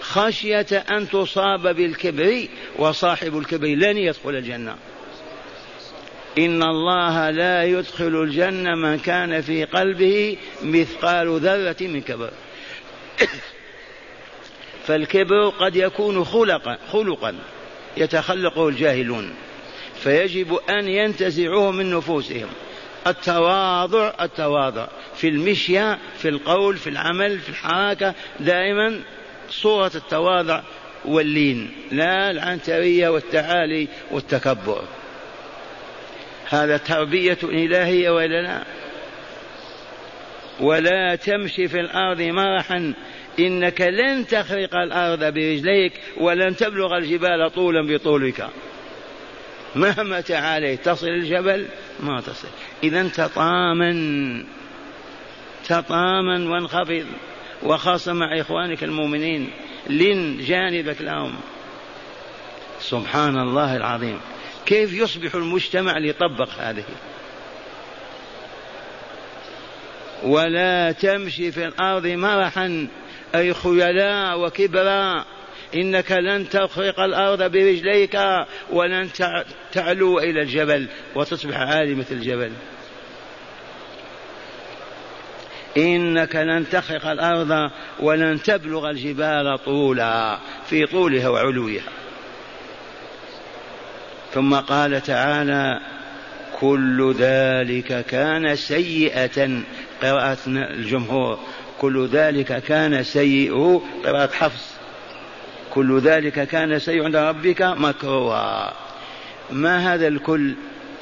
خشية 0.00 0.84
أن 0.90 1.08
تصاب 1.08 1.76
بالكبر 1.76 2.46
وصاحب 2.76 3.38
الكبر 3.38 3.66
لن 3.66 3.96
يدخل 3.96 4.30
الجنة. 4.30 4.76
إن 6.38 6.62
الله 6.62 7.30
لا 7.30 7.64
يدخل 7.64 8.22
الجنة 8.22 8.74
من 8.74 8.98
كان 8.98 9.40
في 9.40 9.64
قلبه 9.64 10.36
مثقال 10.62 11.40
ذرة 11.40 11.76
من 11.80 12.00
كبر. 12.00 12.30
فالكبر 14.86 15.48
قد 15.48 15.76
يكون 15.76 16.24
خلقا 16.24 16.78
خلقا 16.92 17.34
يتخلقه 17.96 18.68
الجاهلون. 18.68 19.34
فيجب 20.04 20.58
أن 20.70 20.88
ينتزعوه 20.88 21.70
من 21.70 21.94
نفوسهم. 21.94 22.48
التواضع 23.06 24.12
التواضع. 24.20 24.86
في 25.16 25.28
المشية 25.28 25.98
في 26.18 26.28
القول 26.28 26.76
في 26.76 26.90
العمل 26.90 27.38
في 27.38 27.48
الحركة 27.48 28.14
دائما 28.40 29.00
صورة 29.50 29.90
التواضع 29.94 30.60
واللين. 31.04 31.70
لا 31.92 32.30
العنترية 32.30 33.08
والتعالي 33.08 33.88
والتكبر. 34.10 34.82
هذا 36.48 36.76
تربية 36.76 37.38
إلهية 37.42 38.10
ولا 38.10 38.42
لا؟ 38.42 38.62
ولا 40.60 41.14
تمشي 41.14 41.68
في 41.68 41.80
الأرض 41.80 42.20
مرحا. 42.20 42.94
إنك 43.38 43.80
لن 43.80 44.26
تخرق 44.26 44.74
الأرض 44.74 45.24
برجليك 45.34 45.92
ولن 46.16 46.56
تبلغ 46.56 46.96
الجبال 46.96 47.50
طولا 47.54 47.94
بطولك. 47.94 48.48
مهما 49.76 50.20
تعاليت 50.20 50.84
تصل 50.84 51.06
الجبل 51.06 51.66
ما 52.00 52.20
تصل. 52.20 52.48
إذا 52.82 53.08
تطامن 53.08 54.44
تطامن 55.68 56.46
وانخفض. 56.46 57.06
وخاصة 57.62 58.12
مع 58.12 58.40
إخوانك 58.40 58.84
المؤمنين 58.84 59.50
لن 59.86 60.38
جانبك 60.38 61.02
لهم 61.02 61.34
سبحان 62.80 63.38
الله 63.38 63.76
العظيم. 63.76 64.20
كيف 64.66 64.92
يصبح 64.92 65.34
المجتمع 65.34 65.98
ليطبق 65.98 66.48
هذه؟ 66.58 66.84
ولا 70.22 70.92
تمشي 70.92 71.52
في 71.52 71.64
الأرض 71.66 72.06
مرحا 72.06 72.88
أي 73.34 73.54
خيلاء 73.54 74.40
وكبرا 74.40 75.24
إنك 75.74 76.12
لن 76.12 76.48
تخرق 76.48 77.00
الأرض 77.00 77.42
برجليك 77.42 78.18
ولن 78.70 79.08
تعلو 79.72 80.18
إلى 80.18 80.42
الجبل 80.42 80.88
وتصبح 81.14 81.56
عالي 81.56 81.94
مثل 81.94 82.14
الجبل. 82.14 82.52
إنك 85.76 86.36
لن 86.36 86.68
تخرق 86.68 87.06
الأرض 87.06 87.70
ولن 88.00 88.42
تبلغ 88.42 88.90
الجبال 88.90 89.58
طولا 89.64 90.38
في 90.66 90.86
طولها 90.86 91.28
وعلوها 91.28 91.82
ثم 94.34 94.54
قال 94.54 95.02
تعالى 95.02 95.80
كل 96.60 97.14
ذلك 97.18 98.06
كان 98.06 98.56
سيئة. 98.56 99.62
قراءة 100.02 100.38
الجمهور 100.46 101.38
كل 101.80 102.06
ذلك 102.06 102.62
كان 102.62 103.02
سيئه 103.02 103.82
قراءة 104.04 104.32
حفص. 104.32 104.83
كل 105.74 106.00
ذلك 106.00 106.48
كان 106.48 106.78
سيء 106.78 107.04
عند 107.04 107.16
ربك 107.16 107.62
مكروها. 107.62 108.74
ما 109.50 109.94
هذا 109.94 110.08
الكل؟ 110.08 110.54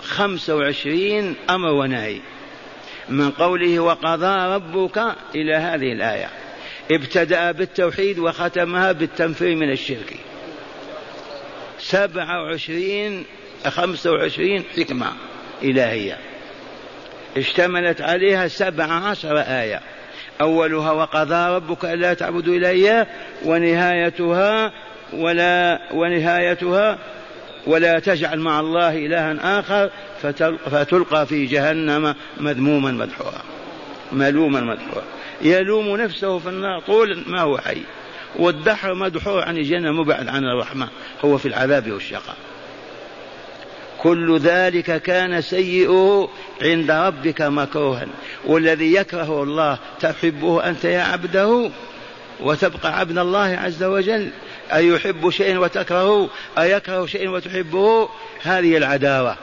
خمسة 0.02 0.56
وعشرين 0.56 1.34
أمر 1.50 1.68
ونهي. 1.68 2.20
من 3.08 3.30
قوله 3.30 3.80
وقضى 3.80 4.54
ربك 4.54 4.98
إلى 5.34 5.54
هذه 5.54 5.92
الآية. 5.92 6.28
ابتدأ 6.90 7.52
بالتوحيد 7.52 8.18
وختمها 8.18 8.92
بالتنفير 8.92 9.56
من 9.56 9.70
الشرك. 9.70 10.16
سبعة 11.78 12.42
وعشرين 12.42 13.24
خمسة 13.66 14.12
وعشرين 14.12 14.64
حكمة 14.76 15.12
إلهية. 15.62 16.18
اشتملت 17.36 18.00
عليها 18.00 18.48
سبع 18.48 18.84
عشر 18.84 19.38
آية. 19.38 19.80
أولها 20.42 20.90
وقضى 20.92 21.54
ربك 21.54 21.84
ألا 21.84 22.14
تعبدوا 22.14 22.54
إلا 22.56 22.68
إياه 22.68 23.06
ونهايتها 23.44 24.72
ولا 25.12 25.80
ونهايتها 25.94 26.98
ولا 27.66 27.98
تجعل 27.98 28.40
مع 28.40 28.60
الله 28.60 29.06
إلها 29.06 29.58
آخر 29.60 29.90
فتلقى 30.70 31.26
في 31.26 31.46
جهنم 31.46 32.14
مذموما 32.40 32.92
مدحورا 32.92 33.42
ملوما 34.12 34.60
مدحورا. 34.60 35.04
يلوم 35.42 35.96
نفسه 35.96 36.38
في 36.38 36.48
النار 36.48 36.80
طول 36.80 37.24
ما 37.26 37.40
هو 37.40 37.58
حي 37.58 37.82
والدحر 38.36 38.94
مدحور 38.94 39.42
عن 39.42 39.56
الجنة 39.56 39.92
مبعد 39.92 40.28
عن 40.28 40.44
الرحمة 40.44 40.88
هو 41.24 41.38
في 41.38 41.48
العذاب 41.48 41.90
والشقاء. 41.90 42.36
كل 44.02 44.38
ذلك 44.38 45.02
كان 45.02 45.40
سيئه 45.40 46.28
عند 46.62 46.90
ربك 46.90 47.42
مكروها. 47.42 48.06
والذي 48.46 48.94
يكره 48.94 49.42
الله 49.42 49.78
تحبه 50.00 50.68
أنت 50.68 50.84
يا 50.84 51.02
عبده 51.02 51.70
وتبقى 52.40 52.98
عبد 52.98 53.18
الله 53.18 53.58
عز 53.64 53.82
وجل. 53.82 54.30
أيحب 54.72 55.30
شيء 55.30 55.56
وتكرهه 55.58 56.28
أيكره 56.58 57.06
شيء 57.06 57.28
وتحبه؟ 57.28 58.08
هذه 58.42 58.76
العداوة. 58.76 59.36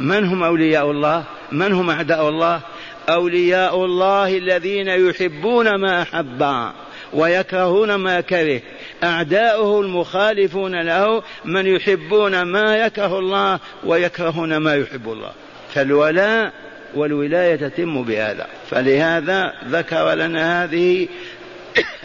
من 0.00 0.24
هم 0.24 0.42
أولياء 0.42 0.90
الله؟ 0.90 1.24
من 1.52 1.72
هم 1.72 1.90
أعداء 1.90 2.28
الله؟ 2.28 2.60
أولياء 3.08 3.84
الله 3.84 4.38
الذين 4.38 4.88
يحبون 4.88 5.74
ما 5.74 6.02
أحب 6.02 6.70
ويكرهون 7.12 7.94
ما 7.94 8.20
كره. 8.20 8.60
أعداؤه 9.02 9.80
المخالفون 9.80 10.82
له 10.82 11.22
من 11.44 11.66
يحبون 11.66 12.42
ما 12.42 12.76
يكره 12.76 13.18
الله 13.18 13.60
ويكرهون 13.84 14.56
ما 14.56 14.74
يحب 14.74 15.12
الله. 15.12 15.32
فالولاء 15.74 16.52
والولاية 16.94 17.56
تتم 17.56 18.02
بهذا. 18.02 18.46
فلهذا 18.70 19.52
ذكر 19.68 20.14
لنا 20.14 20.64
هذه 20.64 21.08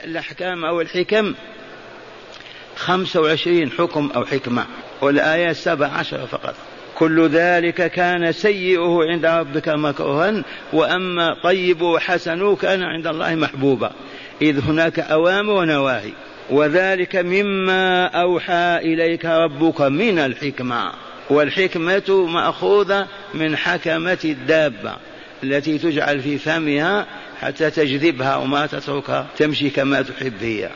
الأحكام 0.03 0.65
أو 0.65 0.81
الحكم 0.81 1.33
خمسة 2.75 3.21
وعشرين 3.21 3.71
حكم 3.71 4.11
أو 4.15 4.25
حكمة 4.25 4.65
والآيات 5.01 5.55
سبع 5.55 5.87
عشر 5.87 6.27
فقط. 6.27 6.55
كل 6.95 7.27
ذلك 7.27 7.91
كان 7.91 8.31
سيئه 8.31 8.99
عند 9.09 9.25
ربك 9.25 9.69
مكروها 9.69 10.43
وأما 10.73 11.35
طيب 11.43 11.81
وحسن 11.81 12.55
كان 12.55 12.83
عند 12.83 13.07
الله 13.07 13.35
محبوبا. 13.35 13.91
إذ 14.41 14.59
هناك 14.59 14.99
أوامر 14.99 15.53
ونواهي. 15.53 16.11
وذلك 16.49 17.15
مما 17.15 18.05
أوحى 18.05 18.77
إليك 18.77 19.25
ربك 19.25 19.81
من 19.81 20.19
الحكمة. 20.19 20.91
والحكمة 21.29 22.25
مأخوذة 22.27 23.07
من 23.33 23.57
حكمة 23.57 24.17
الدابة 24.25 24.95
التي 25.43 25.77
تجعل 25.77 26.21
في 26.21 26.37
فمها 26.37 27.05
حتى 27.41 27.69
تجذبها 27.69 28.35
وما 28.35 28.65
تتركها 28.65 29.27
تمشي 29.37 29.69
كما 29.69 30.01
تحب 30.01 30.43
هي. 30.43 30.69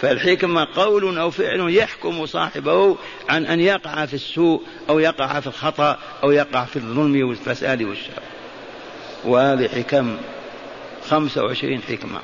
فالحكمة 0.00 0.66
قول 0.74 1.18
أو 1.18 1.30
فعل 1.30 1.74
يحكم 1.74 2.26
صاحبه 2.26 2.96
عن 3.28 3.46
أن 3.46 3.60
يقع 3.60 4.06
في 4.06 4.14
السوء 4.14 4.62
أو 4.88 4.98
يقع 4.98 5.40
في 5.40 5.46
الخطأ 5.46 5.98
أو 6.22 6.30
يقع 6.30 6.64
في 6.64 6.76
الظلم 6.76 7.28
والفساد 7.28 7.82
والشر. 7.82 8.22
وهذه 9.24 9.68
حكم 9.68 10.16
خمسة 11.08 11.44
وعشرين 11.44 11.80
حكمة. 11.88 12.20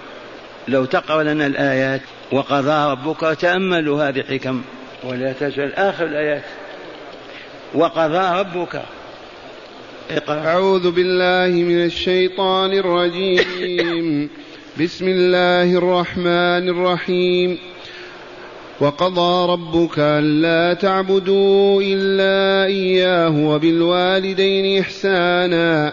لو 0.68 0.84
تقرأ 0.84 1.22
لنا 1.22 1.46
الآيات 1.46 2.00
وقضى 2.34 2.90
ربك 2.90 3.38
تأملوا 3.40 4.08
هذه 4.08 4.20
الحكم. 4.20 4.62
ولا 5.04 5.32
تجعل 5.32 5.72
آخر 5.72 6.06
الآيات. 6.06 6.42
وقضى 7.74 8.40
ربك. 8.40 8.82
اقرأ. 10.10 10.46
أعوذ 10.46 10.90
بالله 10.90 11.62
من 11.62 11.84
الشيطان 11.84 12.72
الرجيم. 12.72 14.30
بسم 14.80 15.08
الله 15.08 15.78
الرحمن 15.78 16.68
الرحيم. 16.68 17.58
وقضى 18.80 19.52
ربك 19.52 19.98
ألا 19.98 20.74
تعبدوا 20.74 21.82
إلا 21.82 22.66
إياه 22.66 23.46
وبالوالدين 23.46 24.80
إحسانا. 24.80 25.92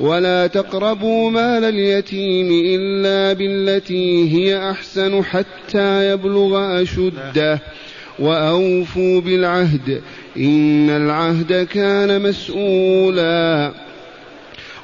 ولا 0.00 0.46
تقربوا 0.46 1.30
مال 1.30 1.64
اليتيم 1.64 2.48
إلا 2.52 3.32
بالتي 3.32 4.32
هي 4.32 4.70
أحسن 4.70 5.24
حتى 5.24 6.12
يبلغ 6.12 6.82
أشده. 6.82 7.62
وأوفوا 8.18 9.20
بالعهد 9.20 10.00
إن 10.36 10.90
العهد 10.90 11.66
كان 11.72 12.22
مسؤولا. 12.22 13.72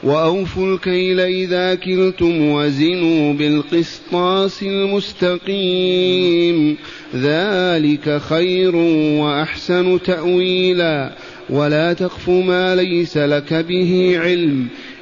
وأوفوا 0.03 0.75
الكيل 0.75 1.21
إذا 1.21 1.75
كلتم 1.75 2.51
وزنوا 2.51 3.33
بالقسطاس 3.33 4.63
المستقيم. 4.63 5.97
ذلك 7.17 8.21
خير 8.29 8.77
وأحسن 8.77 10.03
تأويلا. 10.03 11.13
ولا 11.51 11.93
تقف 11.93 12.29
ما 12.29 12.77
ليس 12.77 13.17
لك 13.17 13.55
به 13.55 14.15
علم. 14.19 14.67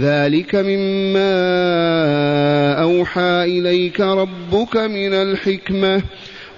ذلك 0.00 0.54
مما 0.54 1.22
أوحى 2.82 3.44
إليك 3.44 4.00
ربك 4.00 4.76
من 4.76 5.14
الحكمة. 5.14 6.02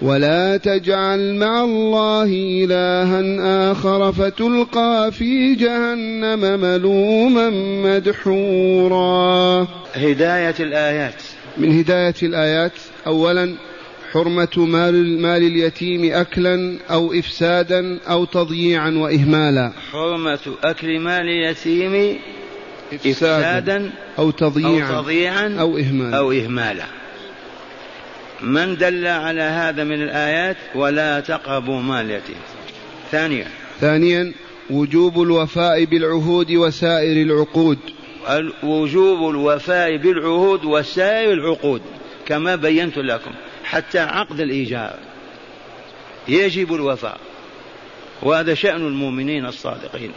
ولا 0.02 0.56
تجعل 0.56 1.34
مع 1.34 1.64
الله 1.64 2.24
إلها 2.64 3.72
آخر 3.72 4.12
فتلقى 4.12 5.10
في 5.12 5.54
جهنم 5.54 6.60
ملوما 6.60 7.50
مدحورا. 7.84 9.66
هداية 9.94 10.54
الآيات. 10.60 11.22
من 11.56 11.78
هداية 11.78 12.14
الآيات 12.22 12.72
أولا 13.06 13.54
حرمة 14.12 14.48
مال, 14.56 15.22
مال 15.22 15.42
اليتيم 15.42 16.12
أكلا 16.14 16.76
أو 16.90 17.12
إفسادا 17.12 17.98
أو 18.10 18.24
تضييعا 18.24 18.90
وإهمالا. 18.90 19.72
حرمة 19.92 20.38
أكل 20.64 21.00
مال 21.00 21.28
اليتيم 21.28 22.18
إفسادا 22.92 23.90
أو 24.18 24.30
تضييعا 24.30 24.96
أو, 24.96 25.02
تضييعا 25.02 25.56
أو 25.60 25.78
إهمالا. 25.78 26.18
أو 26.18 26.32
إهمالا. 26.32 26.84
من 28.42 28.76
دل 28.76 29.06
على 29.06 29.42
هذا 29.42 29.84
من 29.84 30.02
الآيات 30.02 30.56
ولا 30.74 31.20
تقربوا 31.20 31.80
مال 31.80 32.04
اليتيم. 32.06 32.36
ثانيا. 33.10 33.46
ثانيا 33.80 34.32
وجوب 34.70 35.22
الوفاء 35.22 35.84
بالعهود 35.84 36.52
وسائر 36.52 37.22
العقود. 37.22 37.78
وجوب 38.62 39.30
الوفاء 39.30 39.96
بالعهود 39.96 40.64
وسائر 40.64 41.32
العقود 41.32 41.82
كما 42.26 42.56
بينت 42.56 42.98
لكم 42.98 43.30
حتى 43.64 43.98
عقد 43.98 44.40
الإيجار. 44.40 44.98
يجب 46.28 46.74
الوفاء. 46.74 47.18
وهذا 48.22 48.54
شأن 48.54 48.86
المؤمنين 48.86 49.46
الصادقين. 49.46 50.12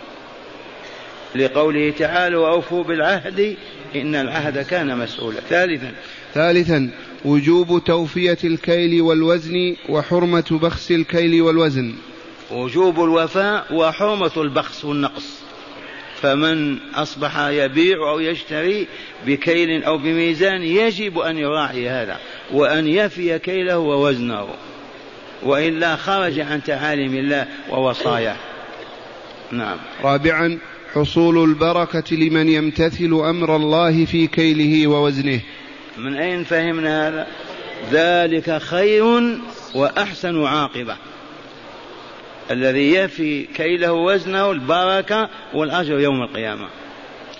لقوله 1.35 1.91
تعالى 1.91 2.35
وأوفوا 2.35 2.83
بالعهد 2.83 3.55
إن 3.95 4.15
العهد 4.15 4.65
كان 4.65 4.97
مسؤولا. 4.97 5.39
ثالثا. 5.49 5.91
ثالثا 6.33 6.89
وجوب 7.25 7.83
توفية 7.83 8.37
الكيل 8.43 9.01
والوزن 9.01 9.75
وحرمة 9.89 10.59
بخس 10.61 10.91
الكيل 10.91 11.41
والوزن. 11.41 11.93
وجوب 12.51 13.03
الوفاء 13.03 13.73
وحرمة 13.73 14.31
البخس 14.37 14.85
والنقص. 14.85 15.41
فمن 16.21 16.77
أصبح 16.95 17.39
يبيع 17.39 17.97
أو 18.09 18.19
يشتري 18.19 18.87
بكيل 19.25 19.83
أو 19.83 19.97
بميزان 19.97 20.61
يجب 20.61 21.19
أن 21.19 21.37
يراعي 21.37 21.89
هذا 21.89 22.19
وأن 22.51 22.87
يفي 22.87 23.39
كيله 23.39 23.77
ووزنه. 23.77 24.47
وإلا 25.43 25.95
خرج 25.95 26.39
عن 26.39 26.63
تعاليم 26.63 27.15
الله 27.15 27.47
ووصاياه. 27.69 28.35
نعم. 29.51 29.77
رابعا 30.03 30.59
حصول 30.93 31.49
البركة 31.49 32.15
لمن 32.15 32.49
يمتثل 32.49 33.13
أمر 33.13 33.55
الله 33.55 34.05
في 34.05 34.27
كيله 34.27 34.87
ووزنه. 34.87 35.41
من 35.97 36.15
أين 36.15 36.43
فهمنا 36.43 37.07
هذا؟ 37.07 37.27
ذلك 37.91 38.57
خير 38.57 39.03
وأحسن 39.75 40.43
عاقبة. 40.43 40.95
الذي 42.51 42.93
يفي 42.93 43.43
كيله 43.43 43.93
وزنه 43.93 44.51
البركة 44.51 45.29
والأجر 45.53 45.99
يوم 45.99 46.21
القيامة. 46.21 46.67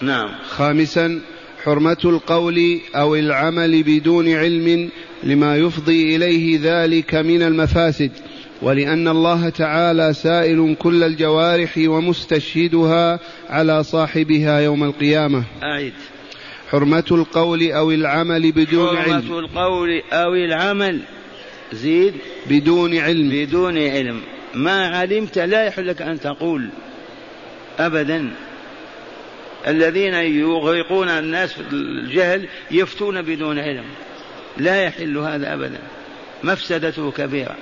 نعم. 0.02 0.30
خامسا 0.50 1.22
حرمة 1.64 1.98
القول 2.06 2.80
أو 2.96 3.16
العمل 3.16 3.84
بدون 3.84 4.34
علم 4.34 4.90
لما 5.24 5.58
يفضي 5.58 6.16
إليه 6.16 6.60
ذلك 6.64 7.16
من 7.16 7.42
المفاسد. 7.42 8.12
ولأن 8.62 9.08
الله 9.08 9.50
تعالى 9.50 10.14
سائل 10.14 10.76
كل 10.80 11.04
الجوارح 11.04 11.74
ومستشهدها 11.78 13.20
على 13.50 13.84
صاحبها 13.84 14.60
يوم 14.60 14.84
القيامة. 14.84 15.44
أعيد 15.64 15.94
حرمة 16.72 17.04
القول 17.12 17.72
أو 17.72 17.92
العمل 17.92 18.52
بدون 18.52 18.88
حرمة 18.88 19.00
علم. 19.02 19.22
حرمة 19.22 19.40
القول 19.40 20.02
أو 20.14 20.34
العمل. 20.34 21.00
زيد. 21.74 22.14
بدون 22.50 22.98
علم. 22.98 23.30
بدون 23.30 23.78
علم. 23.78 24.22
ما 24.54 24.88
علمت 24.88 25.38
لا 25.40 25.66
يحل 25.66 25.88
لك 25.88 26.02
أن 26.02 26.20
تقول. 26.20 26.70
أبدا. 27.80 28.30
الذين 29.68 30.14
يغرقون 30.14 31.10
الناس 31.10 31.54
في 31.54 31.62
الجهل 31.74 32.48
يفتون 32.72 33.22
بدون 33.22 33.60
علم. 33.60 33.86
لا 34.58 34.84
يحل 34.84 35.18
هذا 35.18 35.54
أبدا. 35.54 35.80
مفسدته 36.44 37.12
كبيرة. 37.12 37.56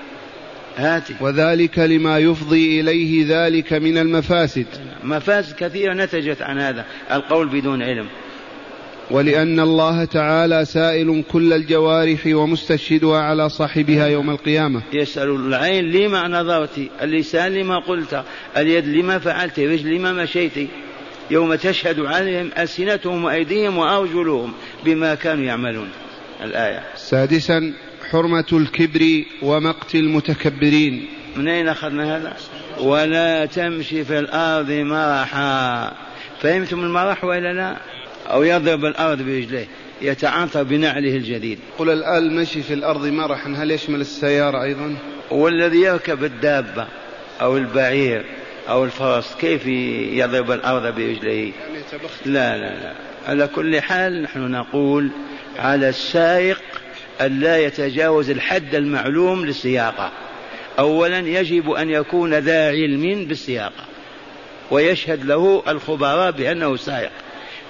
هاتي. 0.77 1.15
وذلك 1.21 1.79
لما 1.79 2.17
يفضي 2.19 2.81
إليه 2.81 3.25
ذلك 3.27 3.73
من 3.73 3.97
المفاسد. 3.97 4.65
مفاسد 5.03 5.55
كثيرة 5.55 5.93
نتجت 5.93 6.41
عن 6.41 6.59
هذا 6.59 6.85
القول 7.11 7.47
بدون 7.47 7.83
علم. 7.83 8.07
ولأن 9.11 9.59
الله 9.59 10.05
تعالى 10.05 10.65
سائل 10.65 11.23
كل 11.31 11.53
الجوارح 11.53 12.19
ومستشهدها 12.25 13.19
على 13.19 13.49
صاحبها 13.49 14.07
يوم 14.07 14.29
القيامة. 14.29 14.81
يسأل 14.93 15.29
العين 15.29 15.91
لما 15.91 16.27
نظرت 16.27 16.79
اللسان 17.01 17.53
لما 17.53 17.79
قلت 17.79 18.23
اليد 18.57 18.87
لما 18.87 19.19
فعلت 19.19 19.59
الرجل 19.59 19.95
لما 19.95 20.13
مشيت. 20.13 20.69
يوم 21.31 21.55
تشهد 21.55 21.99
عليهم 21.99 22.49
ألسنتهم 22.57 23.23
وأيديهم 23.23 23.77
وأرجلهم 23.77 24.53
بما 24.85 25.15
كانوا 25.15 25.43
يعملون. 25.43 25.89
الآية. 26.43 26.83
سادسا 26.95 27.73
حرمة 28.11 28.45
الكبر 28.53 29.23
ومقت 29.41 29.95
المتكبرين. 29.95 31.07
من 31.35 31.47
أين 31.47 31.67
أخذنا 31.67 32.17
هذا؟ 32.17 32.33
ولا 32.79 33.45
تمشي 33.45 34.03
في 34.03 34.19
الأرض 34.19 34.71
مرحا. 34.71 35.91
فهمتم 36.41 36.79
المرح 36.79 37.23
وإلا 37.23 37.53
لا؟ 37.53 37.77
أو 38.31 38.43
يضرب 38.43 38.85
الأرض 38.85 39.17
برجليه 39.17 39.67
يتعاطى 40.01 40.63
بنعله 40.63 41.15
الجديد. 41.15 41.59
قل 41.77 41.89
الآن 41.89 42.23
المشي 42.23 42.61
في 42.61 42.73
الأرض 42.73 43.05
مرحا 43.05 43.53
هل 43.57 43.71
يشمل 43.71 44.01
السيارة 44.01 44.63
أيضا؟ 44.63 44.95
والذي 45.31 45.81
يركب 45.81 46.23
الدابة 46.23 46.87
أو 47.41 47.57
البعير 47.57 48.25
أو 48.69 48.83
الفرس 48.83 49.35
كيف 49.41 49.65
يضرب 50.17 50.51
الأرض 50.51 50.95
برجليه؟ 50.95 51.51
لا 52.25 52.57
لا 52.57 52.83
لا. 52.83 52.93
على 53.27 53.47
كل 53.47 53.81
حال 53.81 54.21
نحن 54.21 54.51
نقول 54.51 55.09
على 55.59 55.89
السائق 55.89 56.61
أن 57.21 57.39
لا 57.39 57.57
يتجاوز 57.57 58.29
الحد 58.29 58.75
المعلوم 58.75 59.45
للسياقة. 59.45 60.11
أولا 60.79 61.19
يجب 61.19 61.71
أن 61.71 61.89
يكون 61.89 62.33
ذا 62.33 62.67
علم 62.67 63.25
بالسياقة 63.25 63.85
ويشهد 64.71 65.25
له 65.25 65.63
الخبراء 65.67 66.31
بأنه 66.31 66.75
سائق. 66.75 67.11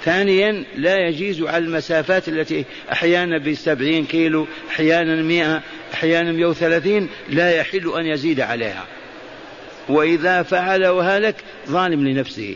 ثانيا 0.04 0.66
لا 0.76 1.08
يجيز 1.08 1.42
على 1.42 1.66
المسافات 1.66 2.28
التي 2.28 2.66
أحيانا 2.92 3.38
بسبعين 3.38 4.06
كيلو 4.06 4.48
أحيانا 4.70 5.16
مئة 5.22 5.62
أحيانا 5.94 6.32
مئة 6.32 6.46
وثلاثين 6.46 7.10
لا 7.30 7.56
يحل 7.56 7.94
أن 8.00 8.06
يزيد 8.06 8.42
عليها. 8.42 8.86
وإذا 9.90 10.44
فعل 10.44 10.88
وهلك 10.88 11.36
ظالم 11.68 12.08
لنفسه. 12.08 12.56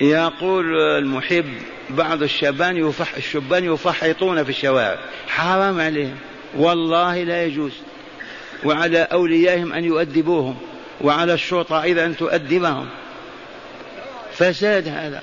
يقول 0.00 0.76
المحب 0.98 1.44
بعض 1.90 2.22
الشبان 2.22 2.76
يفح 2.76 3.16
الشبان 3.16 3.64
يفحطون 3.64 4.44
في 4.44 4.50
الشوارع. 4.50 4.98
حرام 5.28 5.80
عليهم. 5.80 6.16
والله 6.58 7.22
لا 7.22 7.44
يجوز. 7.44 7.72
وعلى 8.64 8.98
أوليائهم 8.98 9.72
أن 9.72 9.84
يؤدبوهم 9.84 10.56
وعلى 11.00 11.34
الشرطة 11.34 11.82
أيضا 11.82 12.04
أن 12.04 12.16
تؤدبهم. 12.16 12.88
فساد 14.32 14.88
هذا. 14.88 15.22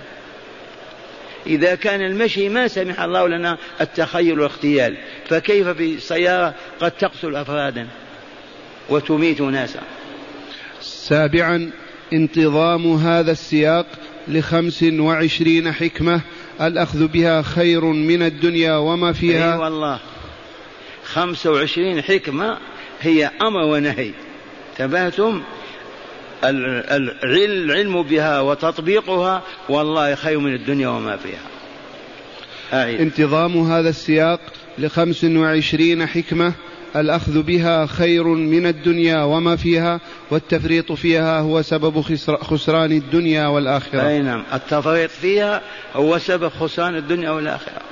إذا 1.47 1.75
كان 1.75 2.01
المشي 2.01 2.49
ما 2.49 2.67
سمح 2.67 3.01
الله 3.01 3.27
لنا 3.27 3.57
التخيل 3.81 4.31
والاغتيال 4.33 4.97
فكيف 5.29 5.67
بسيارة 5.67 6.53
قد 6.79 6.91
تقتل 6.91 7.35
أفرادا 7.35 7.87
وتميت 8.89 9.41
ناسا؟ 9.41 9.79
سابعا 10.81 11.71
انتظام 12.13 12.93
هذا 12.93 13.31
السياق 13.31 13.85
لخمس 14.27 14.83
وعشرين 14.83 15.71
حكمة 15.71 16.21
الأخذ 16.61 17.07
بها 17.07 17.41
خير 17.41 17.85
من 17.85 18.21
الدنيا 18.21 18.75
وما 18.75 19.13
فيها. 19.13 19.53
أي 19.53 19.59
والله. 19.59 19.99
خمسة 21.13 21.51
وعشرين 21.51 22.01
حكمة 22.01 22.57
هي 23.01 23.31
أمر 23.41 23.63
ونهي. 23.63 24.11
تبهتم 24.77 25.41
العلم 26.43 28.03
بها 28.03 28.41
وتطبيقها 28.41 29.43
والله 29.69 30.15
خير 30.15 30.39
من 30.39 30.55
الدنيا 30.55 30.87
وما 30.87 31.17
فيها. 31.17 31.39
أعيد. 32.73 33.01
انتظام 33.01 33.71
هذا 33.71 33.89
السياق 33.89 34.39
لخمس 34.77 35.23
وعشرين 35.23 36.05
حكمة 36.05 36.53
الأخذ 36.95 37.41
بها 37.41 37.85
خير 37.85 38.23
من 38.23 38.65
الدنيا 38.65 39.23
وما 39.23 39.55
فيها 39.55 39.99
والتفريط 40.31 40.91
فيها 40.91 41.39
هو 41.39 41.61
سبب 41.61 42.01
خسران 42.41 42.91
الدنيا 42.91 43.47
والآخرة. 43.47 44.07
أي 44.07 44.19
نعم. 44.19 44.43
التفريط 44.53 45.09
فيها 45.09 45.61
هو 45.95 46.17
سبب 46.17 46.49
خسران 46.49 46.95
الدنيا 46.95 47.29
والآخرة. 47.29 47.90